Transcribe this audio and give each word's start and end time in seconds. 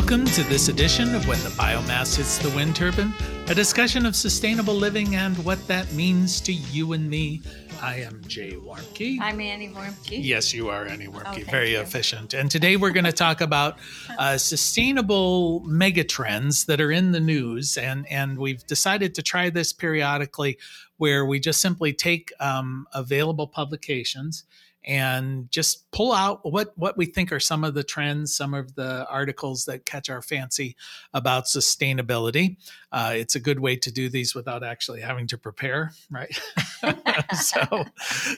Welcome 0.00 0.26
to 0.26 0.44
this 0.44 0.68
edition 0.68 1.12
of 1.16 1.26
When 1.26 1.40
the 1.40 1.48
Biomass 1.50 2.16
Hits 2.16 2.38
the 2.38 2.50
Wind 2.50 2.76
Turbine, 2.76 3.12
a 3.48 3.54
discussion 3.54 4.06
of 4.06 4.14
sustainable 4.14 4.74
living 4.74 5.16
and 5.16 5.36
what 5.44 5.66
that 5.66 5.92
means 5.92 6.40
to 6.42 6.52
you 6.52 6.92
and 6.92 7.10
me. 7.10 7.42
I 7.82 7.96
am 8.02 8.22
Jay 8.28 8.52
Warmke. 8.52 9.18
I'm 9.20 9.40
Annie 9.40 9.70
Warmke. 9.70 10.22
Yes, 10.22 10.54
you 10.54 10.68
are 10.68 10.86
Annie 10.86 11.08
Warmke. 11.08 11.44
Oh, 11.48 11.50
Very 11.50 11.72
you. 11.72 11.80
efficient. 11.80 12.32
And 12.32 12.48
today 12.48 12.76
we're 12.76 12.92
going 12.92 13.06
to 13.06 13.12
talk 13.12 13.40
about 13.40 13.76
uh, 14.20 14.38
sustainable 14.38 15.62
megatrends 15.62 16.66
that 16.66 16.80
are 16.80 16.92
in 16.92 17.10
the 17.10 17.20
news. 17.20 17.76
And, 17.76 18.06
and 18.06 18.38
we've 18.38 18.64
decided 18.68 19.16
to 19.16 19.22
try 19.22 19.50
this 19.50 19.72
periodically 19.72 20.58
where 20.98 21.26
we 21.26 21.40
just 21.40 21.60
simply 21.60 21.92
take 21.92 22.32
um, 22.38 22.86
available 22.94 23.48
publications 23.48 24.44
and 24.84 25.50
just 25.50 25.90
pull 25.90 26.12
out 26.12 26.40
what 26.44 26.72
what 26.76 26.96
we 26.96 27.06
think 27.06 27.32
are 27.32 27.40
some 27.40 27.64
of 27.64 27.74
the 27.74 27.82
trends, 27.82 28.36
some 28.36 28.54
of 28.54 28.74
the 28.74 29.06
articles 29.08 29.64
that 29.66 29.84
catch 29.84 30.08
our 30.08 30.22
fancy 30.22 30.76
about 31.12 31.44
sustainability. 31.44 32.56
Uh, 32.92 33.12
it's 33.14 33.34
a 33.34 33.40
good 33.40 33.60
way 33.60 33.76
to 33.76 33.92
do 33.92 34.08
these 34.08 34.34
without 34.34 34.62
actually 34.62 35.00
having 35.00 35.26
to 35.26 35.38
prepare, 35.38 35.92
right? 36.10 36.40
so, 37.36 37.84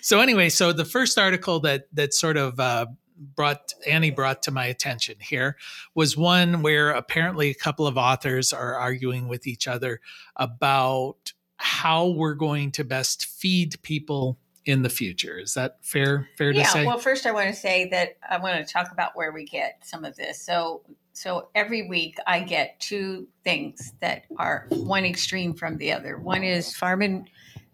so 0.01 0.21
anyway, 0.21 0.49
so 0.49 0.73
the 0.73 0.85
first 0.85 1.19
article 1.19 1.61
that 1.61 1.87
that 1.93 2.15
sort 2.15 2.37
of 2.37 2.59
uh, 2.59 2.87
brought 3.21 3.75
Annie 3.87 4.11
brought 4.11 4.43
to 4.43 4.51
my 4.51 4.67
attention 4.67 5.17
here 5.21 5.57
was 5.95 6.17
one 6.17 6.63
where 6.63 6.91
apparently 6.91 7.51
a 7.51 7.55
couple 7.55 7.87
of 7.87 7.99
authors 7.99 8.53
are 8.53 8.75
arguing 8.75 9.29
with 9.29 9.47
each 9.47 9.69
other 9.69 10.01
about 10.37 11.33
how 11.57 12.09
we're 12.09 12.35
going 12.35 12.73
to 12.73 12.85
best 12.85 13.27
feed 13.27 13.81
people 13.83 14.39
in 14.67 14.83
the 14.83 14.89
future. 14.89 15.39
Is 15.39 15.55
that 15.55 15.79
fair? 15.83 16.29
Fair 16.37 16.53
yeah, 16.53 16.65
to 16.65 16.69
say? 16.71 16.87
well, 16.87 16.99
first 16.99 17.27
I 17.27 17.33
want 17.33 17.49
to 17.49 17.55
say 17.55 17.89
that 17.91 18.17
I 18.29 18.39
want 18.39 18.65
to 18.67 18.73
talk 18.73 18.93
about 18.93 19.17
where 19.17 19.33
we 19.33 19.45
get 19.45 19.81
some 19.83 20.05
of 20.05 20.17
this. 20.17 20.41
So, 20.43 20.83
so 21.13 21.49
every 21.55 21.89
week 21.89 22.17
I 22.27 22.41
get 22.41 22.79
two 22.81 23.29
things 23.43 23.93
that 24.01 24.25
are 24.37 24.67
one 24.71 25.05
extreme 25.05 25.55
from 25.55 25.79
the 25.79 25.93
other. 25.93 26.19
One 26.19 26.45
is 26.45 26.75
Farm 26.75 27.03
and 27.03 27.31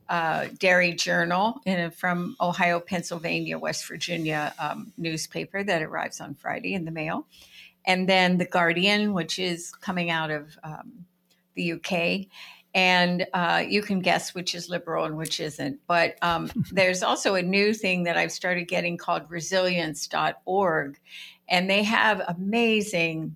uh, 0.08 0.46
Dairy 0.58 0.94
Journal 0.94 1.60
in, 1.66 1.90
from 1.90 2.36
Ohio, 2.40 2.78
Pennsylvania, 2.78 3.58
West 3.58 3.86
Virginia 3.88 4.54
um, 4.58 4.92
newspaper 4.96 5.64
that 5.64 5.82
arrives 5.82 6.20
on 6.20 6.34
Friday 6.34 6.74
in 6.74 6.84
the 6.84 6.92
mail, 6.92 7.26
and 7.84 8.08
then 8.08 8.38
the 8.38 8.44
Guardian, 8.44 9.12
which 9.12 9.38
is 9.38 9.72
coming 9.72 10.10
out 10.10 10.30
of 10.30 10.56
um, 10.62 11.06
the 11.54 11.72
UK 11.72 12.26
and 12.76 13.26
uh, 13.32 13.64
you 13.66 13.80
can 13.80 14.00
guess 14.00 14.34
which 14.34 14.54
is 14.54 14.68
liberal 14.68 15.06
and 15.06 15.16
which 15.16 15.40
isn't. 15.40 15.80
But 15.86 16.16
um, 16.20 16.50
there's 16.72 17.02
also 17.02 17.34
a 17.34 17.42
new 17.42 17.72
thing 17.72 18.04
that 18.04 18.18
I've 18.18 18.30
started 18.30 18.68
getting 18.68 18.98
called 18.98 19.22
resilience.org, 19.30 21.00
and 21.48 21.70
they 21.70 21.82
have 21.82 22.20
amazing 22.28 23.34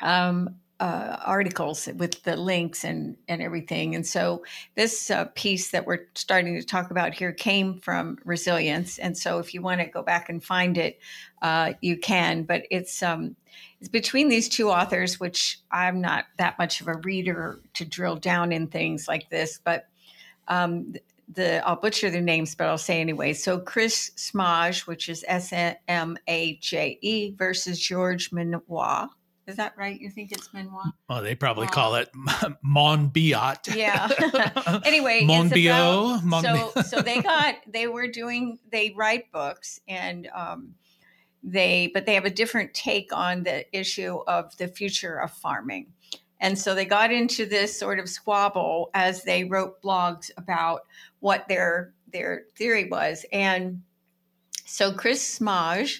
um, 0.00 0.54
uh, 0.80 1.16
articles 1.24 1.88
with 1.96 2.22
the 2.22 2.36
links 2.36 2.84
and, 2.84 3.16
and 3.26 3.42
everything. 3.42 3.94
And 3.94 4.06
so 4.06 4.44
this 4.76 5.10
uh, 5.10 5.26
piece 5.34 5.70
that 5.70 5.86
we're 5.86 6.06
starting 6.14 6.54
to 6.54 6.64
talk 6.64 6.90
about 6.90 7.14
here 7.14 7.32
came 7.32 7.80
from 7.80 8.18
Resilience. 8.24 8.98
And 8.98 9.18
so 9.18 9.38
if 9.38 9.54
you 9.54 9.62
want 9.62 9.80
to 9.80 9.86
go 9.86 10.02
back 10.02 10.28
and 10.28 10.42
find 10.42 10.78
it, 10.78 11.00
uh, 11.42 11.72
you 11.80 11.96
can. 11.96 12.44
But 12.44 12.62
it's 12.70 13.02
um, 13.02 13.34
it's 13.80 13.88
between 13.88 14.28
these 14.28 14.48
two 14.48 14.70
authors, 14.70 15.18
which 15.18 15.58
I'm 15.70 16.00
not 16.00 16.26
that 16.36 16.58
much 16.58 16.80
of 16.80 16.88
a 16.88 16.94
reader 16.98 17.60
to 17.74 17.84
drill 17.84 18.16
down 18.16 18.52
in 18.52 18.68
things 18.68 19.08
like 19.08 19.30
this, 19.30 19.60
but 19.62 19.88
um, 20.46 20.94
the 21.34 21.66
I'll 21.66 21.76
butcher 21.76 22.10
their 22.10 22.22
names, 22.22 22.54
but 22.54 22.68
I'll 22.68 22.78
say 22.78 23.00
anyway. 23.00 23.34
So 23.34 23.58
Chris 23.58 24.10
Smaje, 24.16 24.86
which 24.86 25.08
is 25.08 25.24
S 25.28 25.52
M 25.52 26.16
A 26.26 26.56
J 26.56 26.98
E, 27.02 27.32
versus 27.32 27.78
George 27.78 28.30
Minois. 28.30 29.08
Is 29.48 29.56
that 29.56 29.74
right? 29.76 29.98
You 29.98 30.10
think 30.10 30.30
it's 30.30 30.48
Minois? 30.48 30.92
Well, 31.08 31.22
they 31.22 31.34
probably 31.34 31.66
call 31.66 31.94
it 31.94 32.10
Monbiot. 32.64 33.74
Yeah. 33.74 34.08
anyway, 34.84 35.22
Monbiot. 35.22 36.22
Mon- 36.22 36.44
so 36.44 36.72
so 36.82 37.00
they 37.00 37.22
got 37.22 37.56
they 37.66 37.86
were 37.86 38.06
doing 38.06 38.58
they 38.70 38.92
write 38.94 39.32
books 39.32 39.80
and 39.88 40.28
um, 40.34 40.74
they 41.42 41.90
but 41.92 42.06
they 42.06 42.14
have 42.14 42.24
a 42.24 42.30
different 42.30 42.74
take 42.74 43.10
on 43.12 43.42
the 43.44 43.64
issue 43.76 44.18
of 44.26 44.56
the 44.58 44.68
future 44.68 45.20
of 45.20 45.30
farming 45.30 45.86
and 46.40 46.58
so 46.58 46.74
they 46.74 46.84
got 46.84 47.12
into 47.12 47.46
this 47.46 47.78
sort 47.78 47.98
of 47.98 48.08
squabble 48.08 48.90
as 48.94 49.22
they 49.24 49.44
wrote 49.44 49.80
blogs 49.82 50.30
about 50.36 50.82
what 51.20 51.46
their 51.48 51.92
their 52.12 52.44
theory 52.56 52.88
was 52.88 53.24
and 53.32 53.82
so 54.64 54.92
chris 54.92 55.38
Smaje 55.38 55.98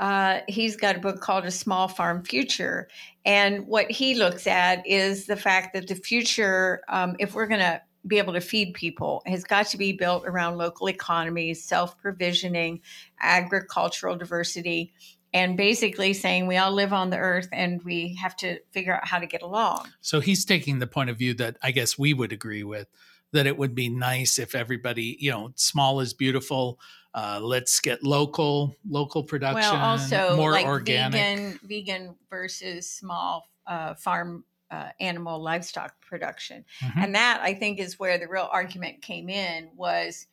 uh, 0.00 0.40
he's 0.48 0.76
got 0.76 0.96
a 0.96 0.98
book 0.98 1.20
called 1.20 1.44
a 1.44 1.50
small 1.50 1.86
farm 1.86 2.24
future 2.24 2.88
and 3.24 3.66
what 3.66 3.90
he 3.90 4.14
looks 4.14 4.46
at 4.46 4.84
is 4.86 5.26
the 5.26 5.36
fact 5.36 5.74
that 5.74 5.86
the 5.86 5.94
future 5.94 6.80
um, 6.88 7.14
if 7.18 7.34
we're 7.34 7.46
going 7.46 7.60
to 7.60 7.80
be 8.06 8.18
able 8.18 8.32
to 8.32 8.40
feed 8.40 8.74
people 8.74 9.22
has 9.26 9.44
got 9.44 9.66
to 9.66 9.76
be 9.76 9.92
built 9.92 10.24
around 10.26 10.56
local 10.56 10.88
economies, 10.88 11.62
self 11.62 11.98
provisioning, 11.98 12.80
agricultural 13.20 14.16
diversity, 14.16 14.92
and 15.32 15.56
basically 15.56 16.12
saying 16.12 16.46
we 16.46 16.56
all 16.56 16.72
live 16.72 16.92
on 16.92 17.10
the 17.10 17.18
earth 17.18 17.48
and 17.52 17.82
we 17.82 18.16
have 18.16 18.34
to 18.36 18.58
figure 18.72 18.94
out 18.94 19.06
how 19.06 19.18
to 19.18 19.26
get 19.26 19.42
along. 19.42 19.86
So 20.00 20.20
he's 20.20 20.44
taking 20.44 20.78
the 20.78 20.86
point 20.86 21.10
of 21.10 21.18
view 21.18 21.34
that 21.34 21.56
I 21.62 21.70
guess 21.70 21.98
we 21.98 22.14
would 22.14 22.32
agree 22.32 22.64
with 22.64 22.88
that 23.32 23.46
it 23.46 23.56
would 23.56 23.74
be 23.74 23.88
nice 23.88 24.38
if 24.38 24.56
everybody, 24.56 25.16
you 25.20 25.30
know, 25.30 25.52
small 25.54 26.00
is 26.00 26.14
beautiful. 26.14 26.80
Uh, 27.12 27.40
let's 27.42 27.80
get 27.80 28.04
local, 28.04 28.74
local 28.88 29.24
production. 29.24 29.72
Well, 29.72 29.74
also 29.74 30.36
more 30.36 30.52
like 30.52 30.66
organic. 30.66 31.12
vegan, 31.12 31.60
vegan 31.64 32.14
versus 32.28 32.88
small 32.88 33.48
uh, 33.66 33.94
farm 33.94 34.44
uh, 34.70 34.90
animal 35.00 35.42
livestock 35.42 36.00
production. 36.00 36.64
Mm-hmm. 36.82 37.00
And 37.00 37.14
that 37.14 37.40
I 37.42 37.54
think 37.54 37.80
is 37.80 37.98
where 37.98 38.18
the 38.18 38.28
real 38.28 38.48
argument 38.50 39.02
came 39.02 39.28
in 39.28 39.70
was 39.74 40.26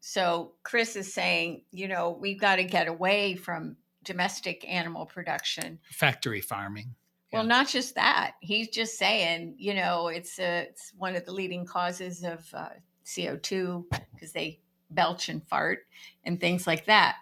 so 0.00 0.52
Chris 0.62 0.96
is 0.96 1.12
saying, 1.12 1.62
you 1.70 1.88
know, 1.88 2.16
we've 2.18 2.40
got 2.40 2.56
to 2.56 2.64
get 2.64 2.88
away 2.88 3.34
from 3.36 3.76
domestic 4.02 4.64
animal 4.68 5.06
production, 5.06 5.78
factory 5.90 6.40
farming. 6.40 6.94
Well, 7.32 7.44
not 7.44 7.68
just 7.68 7.94
that. 7.94 8.32
He's 8.40 8.68
just 8.68 8.98
saying, 8.98 9.54
you 9.56 9.74
know, 9.74 10.08
it's 10.08 10.40
a, 10.40 10.62
it's 10.62 10.92
one 10.98 11.14
of 11.14 11.24
the 11.24 11.32
leading 11.32 11.64
causes 11.64 12.24
of 12.24 12.44
uh, 12.52 12.70
CO2 13.06 13.84
because 14.12 14.32
they 14.32 14.58
belch 14.90 15.28
and 15.28 15.46
fart 15.48 15.80
and 16.24 16.40
things 16.40 16.66
like 16.66 16.86
that. 16.86 17.16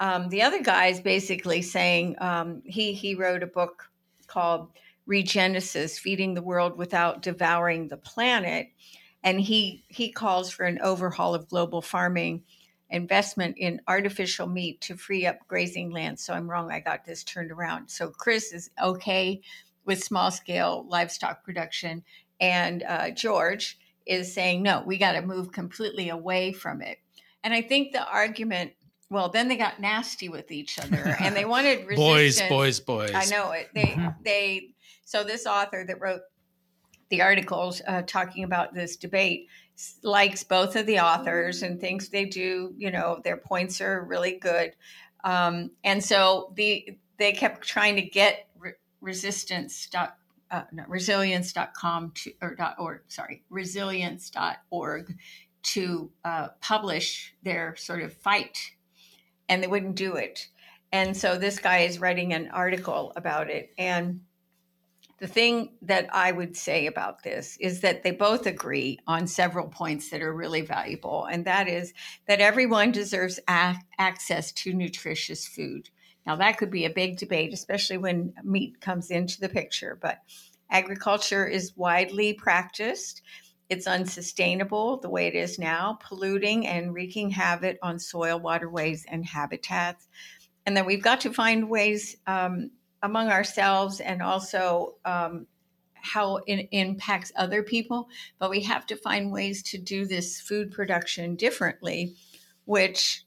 Um, 0.00 0.28
the 0.28 0.42
other 0.42 0.62
guy 0.62 0.86
is 0.86 1.00
basically 1.00 1.62
saying 1.62 2.16
um, 2.20 2.62
he 2.64 2.92
he 2.92 3.14
wrote 3.14 3.42
a 3.42 3.46
book 3.46 3.90
called 4.26 4.68
regenesis, 5.08 5.98
feeding 5.98 6.34
the 6.34 6.42
world 6.42 6.76
without 6.76 7.22
devouring 7.22 7.88
the 7.88 7.96
planet. 7.96 8.68
And 9.22 9.40
he 9.40 9.84
he 9.88 10.10
calls 10.10 10.50
for 10.50 10.64
an 10.64 10.80
overhaul 10.82 11.34
of 11.34 11.48
global 11.48 11.82
farming, 11.82 12.42
investment 12.90 13.56
in 13.58 13.80
artificial 13.86 14.48
meat 14.48 14.80
to 14.82 14.96
free 14.96 15.26
up 15.26 15.38
grazing 15.46 15.90
land. 15.90 16.18
So 16.18 16.34
I'm 16.34 16.50
wrong. 16.50 16.72
I 16.72 16.80
got 16.80 17.04
this 17.04 17.22
turned 17.22 17.52
around. 17.52 17.88
So 17.88 18.08
Chris 18.08 18.52
is 18.52 18.70
okay 18.82 19.40
with 19.84 20.02
small 20.02 20.30
scale 20.30 20.84
livestock 20.88 21.44
production, 21.44 22.02
and 22.40 22.82
uh, 22.82 23.10
George 23.10 23.78
is 24.04 24.34
saying 24.34 24.62
no. 24.62 24.82
We 24.84 24.98
got 24.98 25.12
to 25.12 25.22
move 25.22 25.52
completely 25.52 26.08
away 26.08 26.52
from 26.52 26.82
it. 26.82 26.98
And 27.44 27.52
I 27.52 27.62
think 27.62 27.92
the 27.92 28.06
argument 28.06 28.72
well 29.10 29.28
then 29.28 29.48
they 29.48 29.56
got 29.56 29.80
nasty 29.80 30.28
with 30.28 30.50
each 30.50 30.78
other 30.78 31.16
and 31.20 31.36
they 31.36 31.44
wanted 31.54 31.86
boys 31.94 32.40
boys 32.48 32.80
boys. 32.80 33.12
I 33.14 33.26
know 33.26 33.52
it. 33.52 33.68
They 33.74 33.82
mm-hmm. 33.82 34.22
they 34.24 34.74
so 35.04 35.22
this 35.22 35.46
author 35.46 35.84
that 35.86 36.00
wrote 36.00 36.22
the 37.10 37.20
articles 37.20 37.82
uh, 37.86 38.02
talking 38.02 38.44
about 38.44 38.72
this 38.72 38.96
debate 38.96 39.48
likes 40.02 40.44
both 40.44 40.76
of 40.76 40.86
the 40.86 41.00
authors 41.00 41.62
and 41.62 41.80
thinks 41.80 42.08
they 42.08 42.24
do 42.24 42.72
you 42.76 42.90
know 42.90 43.20
their 43.22 43.36
points 43.36 43.80
are 43.80 44.04
really 44.04 44.38
good. 44.38 44.74
Um, 45.24 45.70
and 45.84 46.02
so 46.02 46.52
the 46.56 46.96
they 47.18 47.32
kept 47.32 47.66
trying 47.66 47.96
to 47.96 48.02
get 48.02 48.48
re- 48.58 48.72
resistance 49.00 49.86
dot 49.86 50.16
uh, 50.50 50.64
no, 50.72 50.84
resilience.com 50.86 52.12
to, 52.14 52.32
or 52.42 52.54
dot 52.54 52.76
org 52.78 53.00
sorry 53.08 53.42
resilience.org 53.50 55.16
to 55.62 56.10
uh, 56.24 56.48
publish 56.60 57.34
their 57.42 57.76
sort 57.76 58.02
of 58.02 58.12
fight 58.12 58.58
and 59.48 59.62
they 59.62 59.68
wouldn't 59.68 59.96
do 59.96 60.16
it. 60.16 60.48
And 60.92 61.16
so 61.16 61.38
this 61.38 61.58
guy 61.58 61.78
is 61.78 62.00
writing 62.00 62.32
an 62.32 62.48
article 62.48 63.12
about 63.16 63.48
it. 63.50 63.72
And 63.78 64.20
the 65.18 65.28
thing 65.28 65.74
that 65.82 66.08
I 66.12 66.32
would 66.32 66.56
say 66.56 66.86
about 66.86 67.22
this 67.22 67.56
is 67.60 67.80
that 67.82 68.02
they 68.02 68.10
both 68.10 68.46
agree 68.46 68.98
on 69.06 69.26
several 69.26 69.68
points 69.68 70.10
that 70.10 70.20
are 70.20 70.34
really 70.34 70.62
valuable. 70.62 71.26
And 71.26 71.44
that 71.44 71.68
is 71.68 71.94
that 72.26 72.40
everyone 72.40 72.90
deserves 72.90 73.38
a- 73.46 73.76
access 73.98 74.52
to 74.52 74.74
nutritious 74.74 75.46
food. 75.46 75.90
Now, 76.26 76.36
that 76.36 76.58
could 76.58 76.70
be 76.70 76.84
a 76.84 76.90
big 76.90 77.18
debate, 77.18 77.52
especially 77.52 77.98
when 77.98 78.34
meat 78.42 78.80
comes 78.80 79.10
into 79.10 79.40
the 79.40 79.48
picture, 79.48 79.98
but 80.00 80.18
agriculture 80.70 81.46
is 81.46 81.76
widely 81.76 82.32
practiced. 82.32 83.22
It's 83.72 83.86
unsustainable 83.86 84.98
the 84.98 85.08
way 85.08 85.28
it 85.28 85.34
is 85.34 85.58
now, 85.58 85.98
polluting 86.06 86.66
and 86.66 86.92
wreaking 86.92 87.30
havoc 87.30 87.78
on 87.82 87.98
soil, 87.98 88.38
waterways, 88.38 89.06
and 89.08 89.24
habitats. 89.24 90.08
And 90.66 90.76
then 90.76 90.84
we've 90.84 91.02
got 91.02 91.22
to 91.22 91.32
find 91.32 91.70
ways 91.70 92.18
um, 92.26 92.70
among 93.02 93.30
ourselves 93.30 94.00
and 94.00 94.20
also 94.20 94.96
um, 95.06 95.46
how 95.94 96.40
it 96.46 96.68
impacts 96.70 97.32
other 97.34 97.62
people. 97.62 98.10
But 98.38 98.50
we 98.50 98.60
have 98.60 98.84
to 98.88 98.96
find 98.96 99.32
ways 99.32 99.62
to 99.70 99.78
do 99.78 100.04
this 100.04 100.38
food 100.38 100.70
production 100.70 101.34
differently, 101.36 102.14
which 102.66 103.24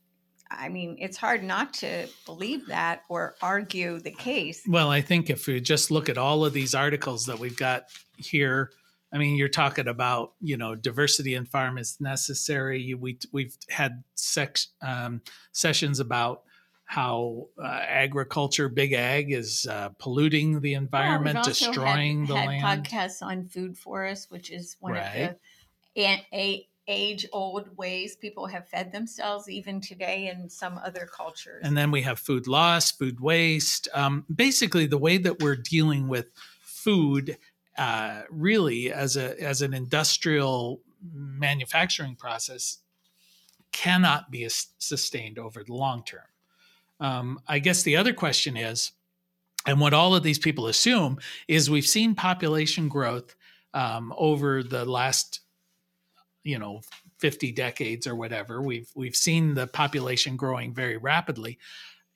I 0.51 0.69
mean, 0.69 0.97
it's 0.99 1.17
hard 1.17 1.43
not 1.43 1.73
to 1.75 2.07
believe 2.27 2.67
that 2.67 3.01
or 3.09 3.33
argue 3.41 3.99
the 3.99 4.11
case. 4.11 4.61
Well, 4.67 4.91
I 4.91 5.01
think 5.01 5.31
if 5.31 5.47
we 5.47 5.59
just 5.59 5.89
look 5.89 6.07
at 6.07 6.19
all 6.19 6.45
of 6.45 6.53
these 6.53 6.75
articles 6.75 7.25
that 7.25 7.39
we've 7.39 7.57
got 7.57 7.85
here, 8.15 8.69
I 9.15 9.17
mean, 9.17 9.37
you're 9.37 9.47
talking 9.47 9.87
about 9.87 10.33
you 10.41 10.57
know 10.57 10.75
diversity 10.75 11.35
in 11.35 11.45
farm 11.45 11.77
is 11.77 11.95
necessary. 12.01 12.93
We 12.93 13.17
we've 13.31 13.55
had 13.69 14.03
sex, 14.15 14.67
um, 14.81 15.21
sessions 15.53 16.01
about 16.01 16.43
how 16.83 17.47
uh, 17.57 17.65
agriculture, 17.65 18.67
big 18.67 18.91
ag, 18.91 19.31
is 19.31 19.65
uh, 19.69 19.89
polluting 19.99 20.59
the 20.59 20.73
environment, 20.73 21.35
well, 21.35 21.45
destroying 21.45 22.25
had, 22.25 22.29
the 22.29 22.39
had 22.39 22.47
land. 22.47 22.85
Podcasts 22.85 23.21
on 23.21 23.45
food 23.45 23.77
forests, 23.77 24.29
which 24.29 24.51
is 24.51 24.75
one 24.81 24.93
Right. 24.93 25.21
of 25.21 25.35
the 25.95 26.03
a, 26.03 26.27
a, 26.33 26.67
age-old 26.87 27.75
ways 27.77 28.15
people 28.15 28.45
have 28.45 28.67
fed 28.67 28.91
themselves, 28.91 29.49
even 29.49 29.81
today 29.81 30.27
in 30.27 30.47
some 30.47 30.79
other 30.85 31.09
cultures. 31.11 31.61
And 31.63 31.75
then 31.75 31.89
we 31.89 32.03
have 32.03 32.19
food 32.19 32.45
loss, 32.45 32.91
food 32.91 33.19
waste. 33.19 33.87
Um, 33.93 34.23
basically, 34.35 34.85
the 34.85 34.99
way 34.99 35.17
that 35.17 35.41
we're 35.41 35.55
dealing 35.55 36.07
with 36.07 36.27
food, 36.61 37.39
uh, 37.77 38.21
really 38.29 38.91
as 38.91 39.17
a 39.17 39.41
as 39.41 39.61
an 39.61 39.73
industrial 39.73 40.81
manufacturing 41.13 42.15
process, 42.15 42.79
cannot 43.71 44.31
be 44.31 44.47
sustained 44.77 45.37
over 45.37 45.63
the 45.63 45.73
long 45.73 46.03
term. 46.03 46.21
Um, 46.99 47.39
I 47.47 47.59
guess 47.59 47.83
the 47.83 47.97
other 47.97 48.13
question 48.13 48.55
is, 48.55 48.93
and 49.67 49.79
what 49.81 49.93
all 49.93 50.15
of 50.15 50.23
these 50.23 50.39
people 50.39 50.67
assume 50.67 51.19
is, 51.47 51.69
we've 51.69 51.87
seen 51.87 52.15
population 52.15 52.87
growth 52.87 53.35
um, 53.73 54.13
over 54.17 54.63
the 54.63 54.85
last, 54.85 55.41
you 56.43 56.57
know, 56.57 56.81
50 57.17 57.51
decades 57.51 58.07
or 58.07 58.15
whatever. 58.15 58.61
We've 58.61 58.89
we've 58.95 59.15
seen 59.15 59.53
the 59.53 59.67
population 59.67 60.37
growing 60.37 60.73
very 60.73 60.97
rapidly, 60.97 61.57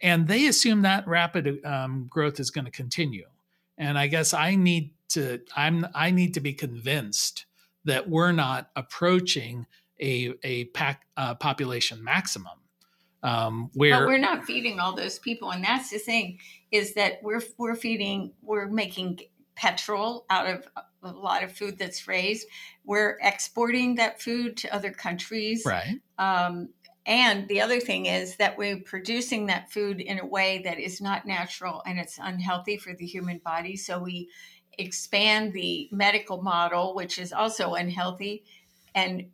and 0.01 0.27
they 0.27 0.47
assume 0.47 0.83
that 0.83 1.07
rapid 1.07 1.63
um, 1.65 2.07
growth 2.09 2.39
is 2.39 2.51
going 2.51 2.65
to 2.65 2.71
continue. 2.71 3.27
And 3.77 3.97
I 3.97 4.07
guess 4.07 4.33
I 4.33 4.55
need 4.55 4.91
to 5.09 5.39
I'm 5.55 5.87
I 5.93 6.11
need 6.11 6.33
to 6.35 6.39
be 6.39 6.53
convinced 6.53 7.45
that 7.85 8.09
we're 8.09 8.31
not 8.31 8.69
approaching 8.75 9.65
a 10.01 10.33
a 10.43 10.65
pack, 10.65 11.05
uh, 11.17 11.35
population 11.35 12.03
maximum. 12.03 12.53
Um, 13.21 13.69
where 13.73 13.99
but 13.99 14.07
we're 14.07 14.17
not 14.17 14.45
feeding 14.45 14.79
all 14.79 14.95
those 14.95 15.19
people, 15.19 15.51
and 15.51 15.63
that's 15.63 15.89
the 15.89 15.99
thing 15.99 16.39
is 16.71 16.93
that 16.93 17.19
we're 17.21 17.41
we're 17.57 17.75
feeding 17.75 18.33
we're 18.41 18.67
making 18.67 19.19
petrol 19.55 20.25
out 20.29 20.47
of 20.47 20.65
a 21.03 21.11
lot 21.11 21.43
of 21.43 21.51
food 21.51 21.77
that's 21.77 22.07
raised. 22.07 22.47
We're 22.85 23.17
exporting 23.21 23.95
that 23.95 24.21
food 24.21 24.57
to 24.57 24.73
other 24.73 24.91
countries. 24.91 25.63
right 25.65 25.99
Um, 26.17 26.69
and 27.05 27.47
the 27.47 27.61
other 27.61 27.79
thing 27.79 28.05
is 28.05 28.35
that 28.35 28.57
we're 28.57 28.79
producing 28.81 29.47
that 29.47 29.71
food 29.71 29.99
in 29.99 30.19
a 30.19 30.25
way 30.25 30.61
that 30.63 30.79
is 30.79 31.01
not 31.01 31.25
natural 31.25 31.81
and 31.85 31.97
it's 31.97 32.19
unhealthy 32.21 32.77
for 32.77 32.93
the 32.93 33.05
human 33.05 33.39
body. 33.39 33.75
So 33.77 33.99
we 33.99 34.29
expand 34.79 35.53
the 35.53 35.89
medical 35.91 36.41
model, 36.41 36.95
which 36.95 37.19
is 37.19 37.33
also 37.33 37.73
unhealthy. 37.73 38.43
And 38.95 39.27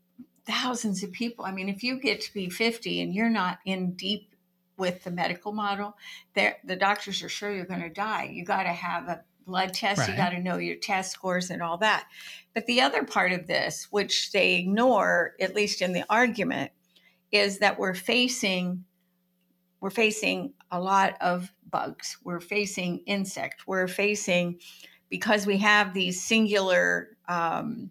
thousands 0.46 1.04
of 1.04 1.12
people, 1.12 1.46
I 1.46 1.52
mean, 1.52 1.70
if 1.70 1.84
you 1.84 2.00
get 2.00 2.22
to 2.22 2.34
be 2.34 2.50
50 2.50 3.02
and 3.02 3.14
you're 3.14 3.30
not 3.30 3.60
in 3.66 3.92
deep 3.94 4.34
with 4.78 5.04
the 5.04 5.12
medical 5.12 5.54
model, 5.54 5.96
the 6.34 6.76
doctors 6.78 7.24
are 7.24 7.30
sure 7.30 7.52
you're 7.54 7.66
going 7.66 7.82
to 7.82 7.90
die. 7.90 8.30
You 8.32 8.44
got 8.44 8.64
to 8.64 8.70
have 8.70 9.08
a 9.08 9.24
blood 9.46 9.74
test, 9.74 10.08
you 10.08 10.14
Right. 10.14 10.18
got 10.18 10.30
to 10.32 10.40
know 10.40 10.58
your 10.58 10.76
test 10.76 11.12
scores 11.12 11.50
and 11.52 11.62
all 11.62 11.78
that. 11.78 12.08
But 12.54 12.66
the 12.66 12.82
other 12.82 13.04
part 13.04 13.32
of 13.32 13.48
this, 13.48 13.88
which 13.92 14.32
they 14.32 14.56
ignore, 14.56 15.36
at 15.40 15.56
least 15.56 15.82
in 15.82 15.94
the 15.94 16.04
argument, 16.10 16.72
is 17.32 17.60
that 17.60 17.80
we're 17.80 17.94
facing 17.94 18.86
we're 19.82 19.90
facing 19.92 20.54
a 20.72 20.80
lot 20.80 21.16
of 21.22 21.52
bugs. 21.70 22.18
We're 22.24 22.40
facing 22.40 23.00
insect. 23.06 23.68
We're 23.68 23.88
facing 23.88 24.60
because 25.10 25.46
we 25.46 25.58
have 25.58 25.94
these 25.94 26.22
singular 26.22 27.10
um, 27.28 27.90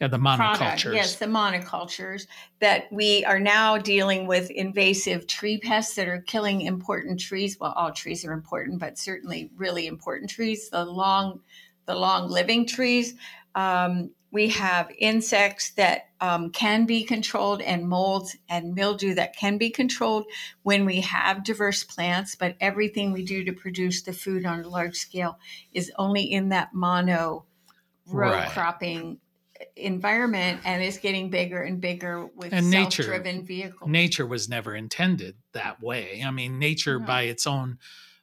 yeah 0.00 0.08
the 0.08 0.18
product- 0.18 0.60
monocultures 0.60 0.94
Yes, 0.94 1.16
the 1.16 1.26
monocultures 1.26 2.26
that 2.60 2.84
we 2.92 3.24
are 3.24 3.40
now 3.40 3.78
dealing 3.78 4.26
with 4.26 4.50
invasive 4.50 5.26
tree 5.26 5.58
pests 5.58 5.94
that 5.96 6.08
are 6.08 6.20
killing 6.22 6.62
important 6.62 7.20
trees. 7.20 7.58
Well, 7.60 7.72
all 7.72 7.92
trees 7.92 8.24
are 8.24 8.32
important, 8.32 8.80
but 8.80 8.98
certainly 8.98 9.50
really 9.56 9.86
important 9.86 10.30
trees. 10.30 10.70
The 10.70 10.84
long, 10.84 11.40
the 11.86 11.94
long 11.94 12.30
living 12.30 12.66
trees. 12.66 13.14
Um, 13.54 14.10
we 14.32 14.48
have 14.50 14.90
insects 14.98 15.70
that 15.72 16.08
um, 16.20 16.50
can 16.50 16.86
be 16.86 17.02
controlled 17.04 17.60
and 17.62 17.88
molds 17.88 18.36
and 18.48 18.74
mildew 18.74 19.14
that 19.14 19.36
can 19.36 19.58
be 19.58 19.70
controlled 19.70 20.24
when 20.62 20.84
we 20.84 21.00
have 21.00 21.42
diverse 21.44 21.82
plants. 21.82 22.34
But 22.36 22.56
everything 22.60 23.12
we 23.12 23.24
do 23.24 23.42
to 23.44 23.52
produce 23.52 24.02
the 24.02 24.12
food 24.12 24.46
on 24.46 24.60
a 24.60 24.68
large 24.68 24.96
scale 24.96 25.38
is 25.72 25.90
only 25.98 26.22
in 26.22 26.50
that 26.50 26.72
mono 26.74 27.44
row 28.06 28.30
Right. 28.32 28.48
cropping 28.50 29.18
environment 29.76 30.60
and 30.64 30.82
is 30.82 30.98
getting 30.98 31.28
bigger 31.30 31.62
and 31.62 31.80
bigger 31.80 32.26
with 32.26 32.52
And 32.52 32.70
nature- 32.70 33.02
self-driven 33.02 33.44
vehicles. 33.44 33.90
nature 33.90 34.26
was 34.26 34.48
never 34.48 34.74
intended 34.74 35.36
that 35.52 35.82
way. 35.82 36.22
I 36.24 36.30
mean, 36.30 36.58
nature 36.58 36.98
No. 36.98 37.06
by 37.06 37.22
its 37.22 37.46
own 37.46 37.78